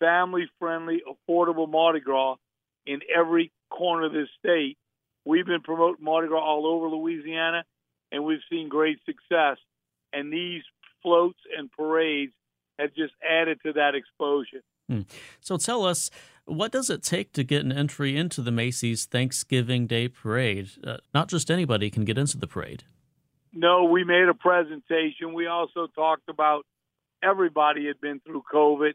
Family 0.00 0.46
friendly, 0.58 1.02
affordable 1.08 1.70
Mardi 1.70 2.00
Gras 2.00 2.36
in 2.84 3.00
every 3.16 3.52
corner 3.70 4.06
of 4.06 4.12
this 4.12 4.28
state 4.38 4.76
We've 5.24 5.46
been 5.46 5.62
promoting 5.62 6.04
Mardi 6.04 6.28
Gras 6.28 6.40
all 6.40 6.66
over 6.66 6.88
Louisiana, 6.88 7.64
and 8.12 8.24
we've 8.24 8.40
seen 8.50 8.68
great 8.68 8.98
success. 9.06 9.56
And 10.12 10.32
these 10.32 10.62
floats 11.02 11.38
and 11.56 11.70
parades 11.72 12.32
have 12.78 12.94
just 12.94 13.14
added 13.28 13.58
to 13.64 13.72
that 13.74 13.94
exposure. 13.94 14.62
Hmm. 14.88 15.02
So 15.40 15.56
tell 15.56 15.84
us, 15.84 16.10
what 16.44 16.72
does 16.72 16.90
it 16.90 17.02
take 17.02 17.32
to 17.32 17.44
get 17.44 17.64
an 17.64 17.72
entry 17.72 18.16
into 18.16 18.42
the 18.42 18.50
Macy's 18.50 19.06
Thanksgiving 19.06 19.86
Day 19.86 20.08
Parade? 20.08 20.70
Uh, 20.84 20.98
not 21.14 21.28
just 21.28 21.50
anybody 21.50 21.90
can 21.90 22.04
get 22.04 22.18
into 22.18 22.36
the 22.36 22.46
parade. 22.46 22.84
No, 23.52 23.84
we 23.84 24.04
made 24.04 24.28
a 24.28 24.34
presentation. 24.34 25.32
We 25.32 25.46
also 25.46 25.86
talked 25.94 26.28
about 26.28 26.66
everybody 27.22 27.86
had 27.86 28.00
been 28.00 28.20
through 28.20 28.42
COVID, 28.52 28.92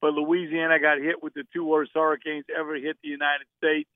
but 0.00 0.14
Louisiana 0.14 0.80
got 0.80 0.98
hit 0.98 1.22
with 1.22 1.34
the 1.34 1.44
two 1.52 1.64
worst 1.64 1.92
hurricanes 1.94 2.46
ever 2.58 2.74
hit 2.74 2.96
the 3.02 3.10
United 3.10 3.46
States. 3.58 3.88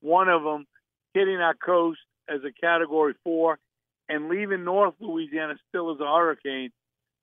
One 0.00 0.28
of 0.28 0.42
them 0.42 0.66
hitting 1.14 1.36
our 1.36 1.54
coast 1.54 2.00
as 2.28 2.40
a 2.44 2.52
Category 2.52 3.14
4 3.24 3.58
and 4.08 4.28
leaving 4.28 4.64
North 4.64 4.94
Louisiana 5.00 5.54
still 5.68 5.92
as 5.92 6.00
a 6.00 6.04
hurricane. 6.04 6.70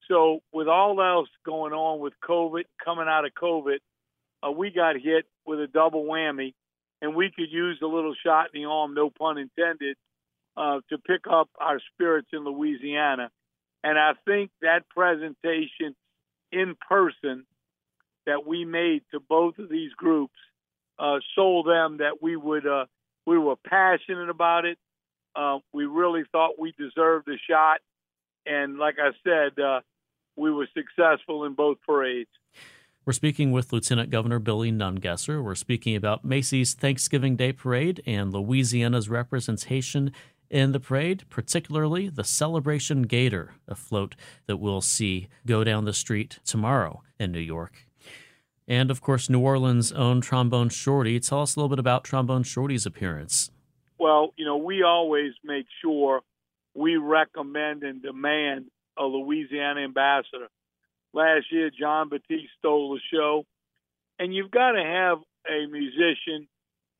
So, 0.07 0.39
with 0.51 0.67
all 0.67 1.01
else 1.01 1.29
going 1.45 1.73
on 1.73 1.99
with 1.99 2.13
COVID, 2.27 2.63
coming 2.83 3.07
out 3.07 3.25
of 3.25 3.31
COVID, 3.33 3.77
uh, 4.45 4.51
we 4.51 4.71
got 4.71 4.95
hit 4.95 5.25
with 5.45 5.59
a 5.59 5.67
double 5.67 6.03
whammy, 6.05 6.53
and 7.01 7.15
we 7.15 7.31
could 7.35 7.51
use 7.51 7.79
a 7.83 7.87
little 7.87 8.15
shot 8.25 8.47
in 8.53 8.61
the 8.61 8.67
arm, 8.67 8.93
no 8.95 9.09
pun 9.09 9.37
intended, 9.37 9.97
uh, 10.57 10.79
to 10.89 10.97
pick 10.97 11.21
up 11.29 11.49
our 11.59 11.79
spirits 11.93 12.29
in 12.33 12.43
Louisiana. 12.43 13.29
And 13.83 13.97
I 13.97 14.13
think 14.25 14.51
that 14.61 14.89
presentation 14.89 15.95
in 16.51 16.75
person 16.87 17.45
that 18.25 18.45
we 18.45 18.65
made 18.65 19.03
to 19.11 19.19
both 19.19 19.59
of 19.59 19.69
these 19.69 19.91
groups 19.93 20.35
uh, 20.97 21.19
sold 21.35 21.67
them 21.67 21.97
that 21.97 22.21
we 22.21 22.35
would 22.35 22.65
uh, 22.67 22.85
we 23.29 23.37
were 23.37 23.55
passionate 23.55 24.29
about 24.29 24.65
it. 24.65 24.79
uh, 25.35 25.59
we 25.71 25.85
really 25.85 26.23
thought 26.31 26.57
we 26.57 26.73
deserved 26.79 27.27
a 27.27 27.37
shot, 27.47 27.79
and 28.47 28.79
like 28.79 28.95
I 28.99 29.11
said, 29.23 29.63
uh, 29.63 29.81
we 30.35 30.51
were 30.51 30.67
successful 30.73 31.45
in 31.45 31.53
both 31.53 31.77
parades. 31.85 32.31
We're 33.05 33.13
speaking 33.13 33.51
with 33.51 33.71
Lieutenant 33.71 34.09
Governor 34.09 34.39
Billy 34.39 34.71
Nungesser. 34.71 35.43
We're 35.43 35.53
speaking 35.53 35.95
about 35.95 36.25
Macy's 36.25 36.73
Thanksgiving 36.73 37.35
Day 37.35 37.53
Parade 37.53 38.01
and 38.07 38.33
Louisiana's 38.33 39.09
representation 39.09 40.11
in 40.49 40.71
the 40.71 40.79
parade, 40.79 41.23
particularly 41.29 42.09
the 42.09 42.23
Celebration 42.23 43.03
Gator, 43.03 43.53
a 43.67 43.75
float 43.75 44.15
that 44.47 44.57
we'll 44.57 44.81
see 44.81 45.27
go 45.45 45.63
down 45.63 45.85
the 45.85 45.93
street 45.93 46.39
tomorrow 46.43 47.03
in 47.19 47.31
New 47.31 47.39
York. 47.39 47.88
And 48.69 48.91
of 48.91 49.01
course, 49.01 49.29
New 49.29 49.39
Orleans' 49.39 49.91
own 49.91 50.21
Trombone 50.21 50.69
Shorty. 50.69 51.19
Tell 51.19 51.41
us 51.41 51.55
a 51.55 51.59
little 51.59 51.69
bit 51.69 51.79
about 51.79 52.03
Trombone 52.03 52.43
Shorty's 52.43 52.85
appearance. 52.85 53.49
Well, 53.97 54.31
you 54.37 54.45
know, 54.45 54.57
we 54.57 54.83
always 54.83 55.33
make 55.43 55.65
sure 55.81 56.21
we 56.75 56.95
recommend 56.95 57.83
and 57.83 58.01
demand 58.01 58.65
a 58.95 59.03
Louisiana 59.03 59.81
ambassador. 59.81 60.47
Last 61.13 61.47
year, 61.51 61.71
Jon 61.71 62.09
Batiste 62.09 62.51
stole 62.59 62.93
the 62.93 62.99
show. 63.11 63.43
And 64.19 64.35
you've 64.35 64.51
got 64.51 64.73
to 64.73 64.83
have 64.83 65.17
a 65.49 65.65
musician 65.65 66.47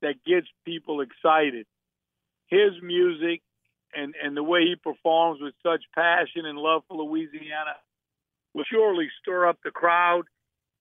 that 0.02 0.16
gets 0.26 0.48
people 0.66 1.02
excited. 1.02 1.68
His 2.48 2.72
music 2.82 3.42
and, 3.94 4.16
and 4.24 4.36
the 4.36 4.42
way 4.42 4.62
he 4.62 4.76
performs 4.76 5.40
with 5.40 5.54
such 5.62 5.84
passion 5.94 6.46
and 6.46 6.58
love 6.58 6.82
for 6.88 6.98
Louisiana 6.98 7.76
will 8.56 8.64
surely 8.72 9.10
stir 9.22 9.48
up 9.48 9.60
the 9.64 9.70
crowd 9.70 10.24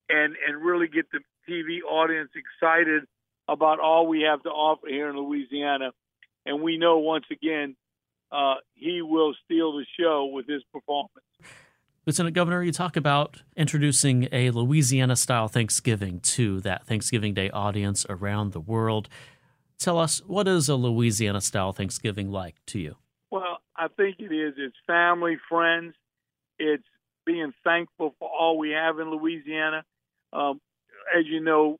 and, 0.09 0.35
and 0.47 0.63
really 0.63 0.89
get 0.89 1.07
the 1.11 1.21
TV 1.49 1.81
audience 1.89 2.31
excited 2.35 3.05
about 3.49 3.81
all 3.81 4.07
we 4.07 4.23
have 4.23 4.43
to 4.43 4.51
offer 4.51 4.89
here 4.89 5.09
in 5.09 5.17
Louisiana. 5.17 5.91
And 6.45 6.63
we 6.63 6.79
know 6.79 6.99
once 6.99 7.25
again, 7.31 7.77
uh, 8.31 8.57
he 8.75 9.03
will 9.03 9.35
steal 9.45 9.73
the 9.73 9.87
show 9.99 10.31
with 10.33 10.47
his 10.47 10.63
performance. 10.73 11.13
Lieutenant 12.07 12.35
Governor, 12.35 12.63
you 12.63 12.73
talk 12.73 12.97
about 12.97 13.43
introducing 13.57 14.29
a 14.33 14.51
Louisiana 14.51 15.15
style 15.15 15.49
Thanksgiving 15.49 16.21
to 16.21 16.61
that 16.61 16.87
Thanksgiving 16.87 17.35
Day 17.35 17.51
audience 17.51 18.07
around 18.09 18.53
the 18.53 18.61
world. 18.61 19.09
Tell 19.79 19.99
us, 19.99 20.23
what 20.27 20.49
is 20.49 20.69
a 20.69 20.75
Louisiana 20.75 21.41
style 21.41 21.73
Thanksgiving 21.73 22.31
like 22.31 22.57
to 22.69 22.79
you? 22.79 22.97
Well, 23.31 23.59
I 23.77 23.89
think 23.89 24.17
it 24.21 24.33
is. 24.33 24.55
It's 24.57 24.77
family, 24.87 25.37
friends. 25.49 25.95
It's 26.59 26.85
being 27.27 27.53
thankful 27.63 28.15
for 28.19 28.29
all 28.29 28.59
we 28.59 28.71
have 28.71 28.99
in 28.99 29.11
Louisiana. 29.11 29.85
Um, 30.33 30.61
as 31.17 31.25
you 31.27 31.41
know, 31.41 31.79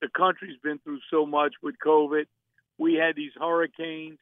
the 0.00 0.08
country's 0.14 0.58
been 0.62 0.78
through 0.78 1.00
so 1.10 1.26
much 1.26 1.54
with 1.62 1.74
COVID. 1.84 2.24
We 2.78 2.94
had 2.94 3.16
these 3.16 3.32
hurricanes. 3.38 4.18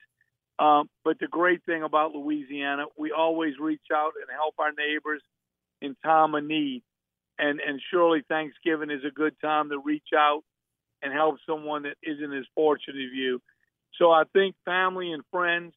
Um, 0.58 0.88
but 1.04 1.18
the 1.18 1.26
great 1.26 1.64
thing 1.64 1.82
about 1.82 2.14
Louisiana, 2.14 2.84
we 2.96 3.10
always 3.10 3.54
reach 3.58 3.82
out 3.92 4.12
and 4.20 4.30
help 4.32 4.54
our 4.58 4.70
neighbors 4.72 5.22
in 5.82 5.96
time 6.04 6.34
of 6.34 6.44
need. 6.44 6.82
And, 7.38 7.60
and 7.60 7.80
surely 7.90 8.22
Thanksgiving 8.28 8.90
is 8.90 9.04
a 9.04 9.10
good 9.10 9.34
time 9.40 9.70
to 9.70 9.78
reach 9.78 10.12
out 10.16 10.42
and 11.02 11.12
help 11.12 11.36
someone 11.46 11.82
that 11.82 11.96
isn't 12.02 12.32
as 12.32 12.44
fortunate 12.54 12.96
as 12.96 13.12
you. 13.12 13.40
So 13.98 14.10
I 14.10 14.22
think 14.32 14.54
family 14.64 15.12
and 15.12 15.24
friends, 15.32 15.74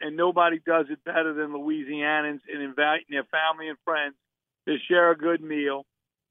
and 0.00 0.16
nobody 0.16 0.60
does 0.66 0.86
it 0.90 1.04
better 1.04 1.32
than 1.32 1.52
Louisianans 1.52 2.40
in 2.52 2.60
inviting 2.60 3.06
their 3.10 3.24
family 3.24 3.68
and 3.68 3.78
friends 3.84 4.14
to 4.66 4.76
share 4.88 5.12
a 5.12 5.16
good 5.16 5.40
meal 5.40 5.84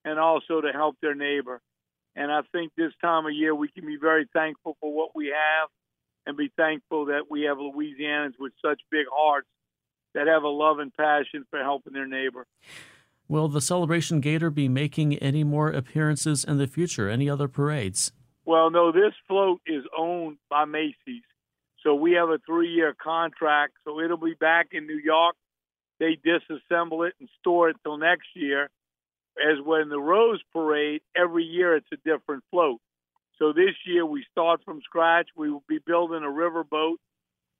and 0.05 0.19
also 0.19 0.61
to 0.61 0.71
help 0.71 0.95
their 1.01 1.15
neighbor. 1.15 1.61
And 2.15 2.31
I 2.31 2.41
think 2.51 2.71
this 2.75 2.93
time 3.01 3.25
of 3.25 3.33
year 3.33 3.53
we 3.53 3.69
can 3.69 3.85
be 3.85 3.97
very 3.99 4.27
thankful 4.33 4.77
for 4.79 4.93
what 4.93 5.11
we 5.15 5.27
have 5.27 5.69
and 6.25 6.35
be 6.37 6.51
thankful 6.57 7.05
that 7.05 7.23
we 7.29 7.43
have 7.43 7.57
Louisianans 7.57 8.33
with 8.39 8.53
such 8.63 8.81
big 8.91 9.05
hearts 9.11 9.47
that 10.13 10.27
have 10.27 10.43
a 10.43 10.47
love 10.47 10.79
and 10.79 10.93
passion 10.95 11.45
for 11.49 11.59
helping 11.59 11.93
their 11.93 12.07
neighbor. 12.07 12.45
Will 13.27 13.47
the 13.47 13.61
Celebration 13.61 14.21
Gator 14.21 14.49
be 14.49 14.67
making 14.67 15.15
any 15.17 15.43
more 15.43 15.69
appearances 15.69 16.43
in 16.43 16.57
the 16.57 16.67
future? 16.67 17.07
Any 17.07 17.29
other 17.29 17.47
parades? 17.47 18.11
Well, 18.43 18.71
no, 18.71 18.91
this 18.91 19.13
float 19.27 19.61
is 19.67 19.83
owned 19.95 20.37
by 20.49 20.65
Macy's. 20.65 21.23
So 21.83 21.93
we 21.93 22.13
have 22.13 22.29
a 22.29 22.39
three 22.45 22.69
year 22.69 22.95
contract. 23.01 23.73
So 23.85 23.99
it'll 23.99 24.17
be 24.17 24.33
back 24.33 24.69
in 24.71 24.87
New 24.87 24.99
York. 25.01 25.35
They 25.99 26.17
disassemble 26.17 27.07
it 27.07 27.13
and 27.19 27.29
store 27.39 27.69
it 27.69 27.77
till 27.83 27.97
next 27.97 28.27
year. 28.35 28.69
As 29.37 29.57
when 29.63 29.89
the 29.89 29.99
Rose 29.99 30.41
Parade, 30.51 31.01
every 31.15 31.43
year 31.43 31.75
it's 31.75 31.87
a 31.93 31.97
different 31.97 32.43
float. 32.51 32.79
So 33.37 33.53
this 33.53 33.75
year 33.85 34.05
we 34.05 34.25
start 34.31 34.61
from 34.65 34.81
scratch. 34.81 35.27
We 35.35 35.49
will 35.49 35.63
be 35.67 35.79
building 35.85 36.23
a 36.23 36.29
river 36.29 36.63
boat, 36.63 36.99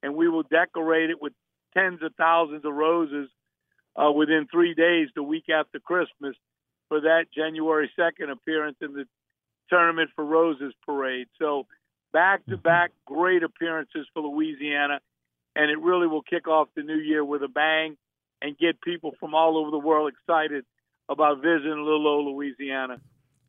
and 0.04 0.16
we 0.16 0.28
will 0.28 0.44
decorate 0.44 1.10
it 1.10 1.22
with 1.22 1.34
tens 1.74 2.02
of 2.04 2.14
thousands 2.16 2.66
of 2.66 2.74
roses 2.74 3.30
uh, 3.96 4.12
within 4.12 4.48
three 4.52 4.74
days, 4.74 5.08
the 5.16 5.24
week 5.24 5.46
after 5.50 5.80
Christmas, 5.80 6.36
for 6.90 7.02
that 7.02 7.26
January 7.34 7.90
2nd 7.98 8.32
appearance 8.32 8.78
in 8.82 8.94
the 8.94 9.06
Tournament 9.70 10.10
for 10.16 10.26
Roses 10.26 10.74
parade. 10.86 11.28
So 11.38 11.68
back 12.12 12.46
to 12.48 12.58
back 12.58 12.92
great 13.06 13.44
appearances 13.44 14.08
for 14.14 14.24
Louisiana, 14.24 15.00
and 15.56 15.72
it 15.72 15.80
really 15.80 16.08
will 16.08 16.24
kick 16.24 16.48
off 16.48 16.68
the 16.76 16.84
new 16.84 16.98
year 16.98 17.24
with 17.24 17.44
a 17.44 17.48
bang 17.48 17.96
and 18.42 18.58
get 18.58 18.82
people 18.82 19.14
from 19.20 19.36
all 19.36 19.58
over 19.58 19.72
the 19.72 19.78
world 19.78 20.12
excited 20.12 20.66
about 21.10 21.42
visiting 21.42 21.84
little 21.84 22.08
old 22.08 22.34
Louisiana. 22.34 23.02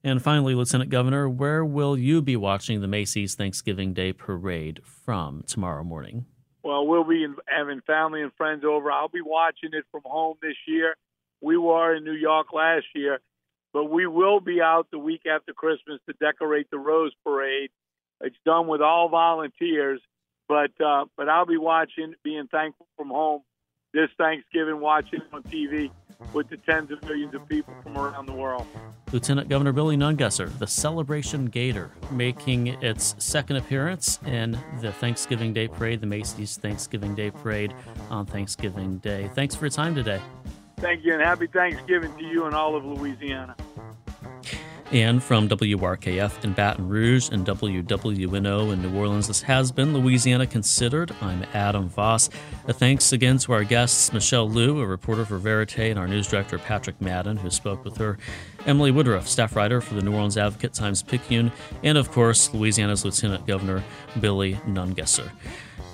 And 0.02 0.22
finally, 0.22 0.54
Lieutenant 0.54 0.88
Governor, 0.90 1.28
where 1.28 1.64
will 1.64 1.96
you 1.98 2.22
be 2.22 2.36
watching 2.36 2.80
the 2.80 2.88
Macy's 2.88 3.34
Thanksgiving 3.34 3.92
Day 3.92 4.14
Parade 4.14 4.80
from 4.82 5.42
tomorrow 5.46 5.84
morning? 5.84 6.24
Well, 6.62 6.86
we'll 6.86 7.04
be 7.04 7.26
having 7.46 7.82
family 7.82 8.22
and 8.22 8.32
friends 8.34 8.64
over. 8.64 8.90
I'll 8.90 9.08
be 9.08 9.20
watching 9.20 9.70
it 9.72 9.84
from 9.90 10.02
home 10.04 10.36
this 10.42 10.56
year. 10.66 10.96
We 11.42 11.58
were 11.58 11.94
in 11.94 12.04
New 12.04 12.14
York 12.14 12.52
last 12.52 12.86
year, 12.94 13.20
but 13.72 13.84
we 13.84 14.06
will 14.06 14.40
be 14.40 14.60
out 14.62 14.88
the 14.90 14.98
week 14.98 15.22
after 15.26 15.52
Christmas 15.52 16.00
to 16.08 16.14
decorate 16.20 16.70
the 16.70 16.78
Rose 16.78 17.12
Parade. 17.24 17.70
It's 18.22 18.36
done 18.44 18.68
with 18.68 18.82
all 18.82 19.08
volunteers, 19.08 20.00
but 20.48 20.70
uh, 20.84 21.06
but 21.16 21.28
I'll 21.28 21.46
be 21.46 21.56
watching, 21.56 22.14
being 22.22 22.46
thankful 22.50 22.86
from 22.96 23.08
home 23.08 23.42
this 23.92 24.10
Thanksgiving, 24.18 24.80
watching 24.80 25.20
on 25.32 25.42
TV 25.42 25.90
with 26.32 26.48
the 26.48 26.56
tens 26.58 26.90
of 26.90 27.02
millions 27.02 27.34
of 27.34 27.48
people 27.48 27.74
from 27.82 27.96
around 27.96 28.26
the 28.26 28.32
world. 28.32 28.66
Lieutenant 29.12 29.48
Governor 29.48 29.72
Billy 29.72 29.96
Nungesser, 29.96 30.56
the 30.58 30.66
Celebration 30.66 31.46
Gator, 31.46 31.90
making 32.12 32.68
its 32.68 33.16
second 33.18 33.56
appearance 33.56 34.20
in 34.26 34.58
the 34.80 34.92
Thanksgiving 34.92 35.52
Day 35.52 35.66
Parade, 35.66 36.00
the 36.00 36.06
Macy's 36.06 36.56
Thanksgiving 36.56 37.14
Day 37.14 37.30
Parade 37.30 37.74
on 38.08 38.26
Thanksgiving 38.26 38.98
Day. 38.98 39.30
Thanks 39.34 39.54
for 39.54 39.64
your 39.64 39.70
time 39.70 39.94
today. 39.94 40.20
Thank 40.76 41.04
you, 41.04 41.12
and 41.12 41.22
happy 41.22 41.46
Thanksgiving 41.46 42.16
to 42.16 42.24
you 42.24 42.46
and 42.46 42.54
all 42.54 42.76
of 42.76 42.84
Louisiana. 42.84 43.56
And 44.92 45.22
from 45.22 45.48
WRKF 45.48 46.42
in 46.42 46.52
Baton 46.52 46.88
Rouge 46.88 47.28
and 47.30 47.46
WWNO 47.46 48.72
in 48.72 48.82
New 48.82 48.98
Orleans, 48.98 49.28
this 49.28 49.40
has 49.42 49.70
been 49.70 49.94
Louisiana 49.94 50.48
Considered. 50.48 51.14
I'm 51.20 51.44
Adam 51.54 51.88
Voss. 51.88 52.28
A 52.66 52.72
thanks 52.72 53.12
again 53.12 53.38
to 53.38 53.52
our 53.52 53.62
guests, 53.62 54.12
Michelle 54.12 54.48
Liu, 54.50 54.80
a 54.80 54.86
reporter 54.86 55.24
for 55.24 55.38
Verite, 55.38 55.90
and 55.90 55.98
our 55.98 56.08
news 56.08 56.26
director, 56.26 56.58
Patrick 56.58 57.00
Madden, 57.00 57.36
who 57.36 57.50
spoke 57.50 57.84
with 57.84 57.98
her, 57.98 58.18
Emily 58.66 58.90
Woodruff, 58.90 59.28
staff 59.28 59.54
writer 59.54 59.80
for 59.80 59.94
the 59.94 60.02
New 60.02 60.12
Orleans 60.12 60.36
Advocate 60.36 60.74
Times 60.74 61.04
Picayune, 61.04 61.52
and 61.84 61.96
of 61.96 62.10
course, 62.10 62.52
Louisiana's 62.52 63.04
Lieutenant 63.04 63.46
Governor, 63.46 63.84
Billy 64.18 64.54
Nungesser. 64.66 65.30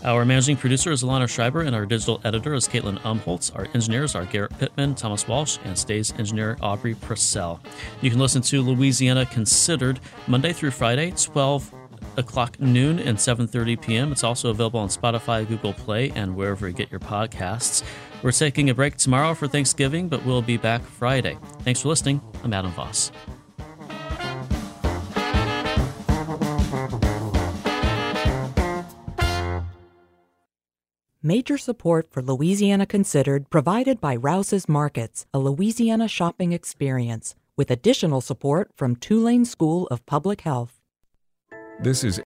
Our 0.04 0.24
managing 0.24 0.56
producer 0.56 0.92
is 0.92 1.02
Alana 1.02 1.28
Schreiber, 1.28 1.62
and 1.62 1.74
our 1.74 1.84
digital 1.84 2.20
editor 2.24 2.54
is 2.54 2.68
Caitlin 2.68 3.00
Umholtz. 3.00 3.54
Our 3.56 3.66
engineers 3.74 4.14
are 4.14 4.24
Garrett 4.24 4.56
Pittman, 4.58 4.94
Thomas 4.94 5.26
Walsh, 5.26 5.58
and 5.64 5.76
Stays 5.76 6.12
engineer 6.18 6.56
Aubrey 6.60 6.94
Purcell. 6.94 7.60
You 8.02 8.10
can 8.10 8.20
listen 8.20 8.42
to 8.42 8.62
Louisiana 8.62 9.26
Considered 9.26 9.98
Monday 10.28 10.52
through 10.52 10.70
Friday, 10.70 11.12
12 11.16 11.74
o'clock 12.18 12.60
noon 12.60 12.98
and 13.00 13.18
7.30 13.18 13.80
p.m. 13.80 14.12
It's 14.12 14.24
also 14.24 14.50
available 14.50 14.80
on 14.80 14.88
Spotify, 14.88 15.46
Google 15.46 15.72
Play, 15.72 16.10
and 16.10 16.36
wherever 16.36 16.68
you 16.68 16.74
get 16.74 16.90
your 16.90 17.00
podcasts. 17.00 17.82
We're 18.22 18.32
taking 18.32 18.70
a 18.70 18.74
break 18.74 18.96
tomorrow 18.96 19.34
for 19.34 19.48
Thanksgiving, 19.48 20.08
but 20.08 20.24
we'll 20.24 20.42
be 20.42 20.56
back 20.56 20.82
Friday. 20.82 21.36
Thanks 21.60 21.82
for 21.82 21.88
listening. 21.88 22.20
I'm 22.44 22.52
Adam 22.52 22.70
Voss. 22.72 23.10
Major 31.26 31.58
support 31.58 32.08
for 32.08 32.22
Louisiana 32.22 32.86
Considered 32.86 33.50
provided 33.50 34.00
by 34.00 34.14
Rouse's 34.14 34.68
Markets, 34.68 35.26
a 35.34 35.40
Louisiana 35.40 36.06
shopping 36.06 36.52
experience, 36.52 37.34
with 37.56 37.68
additional 37.68 38.20
support 38.20 38.70
from 38.76 38.94
Tulane 38.94 39.44
School 39.44 39.88
of 39.88 40.06
Public 40.06 40.42
Health. 40.42 40.80
This 41.82 42.04
is 42.04 42.20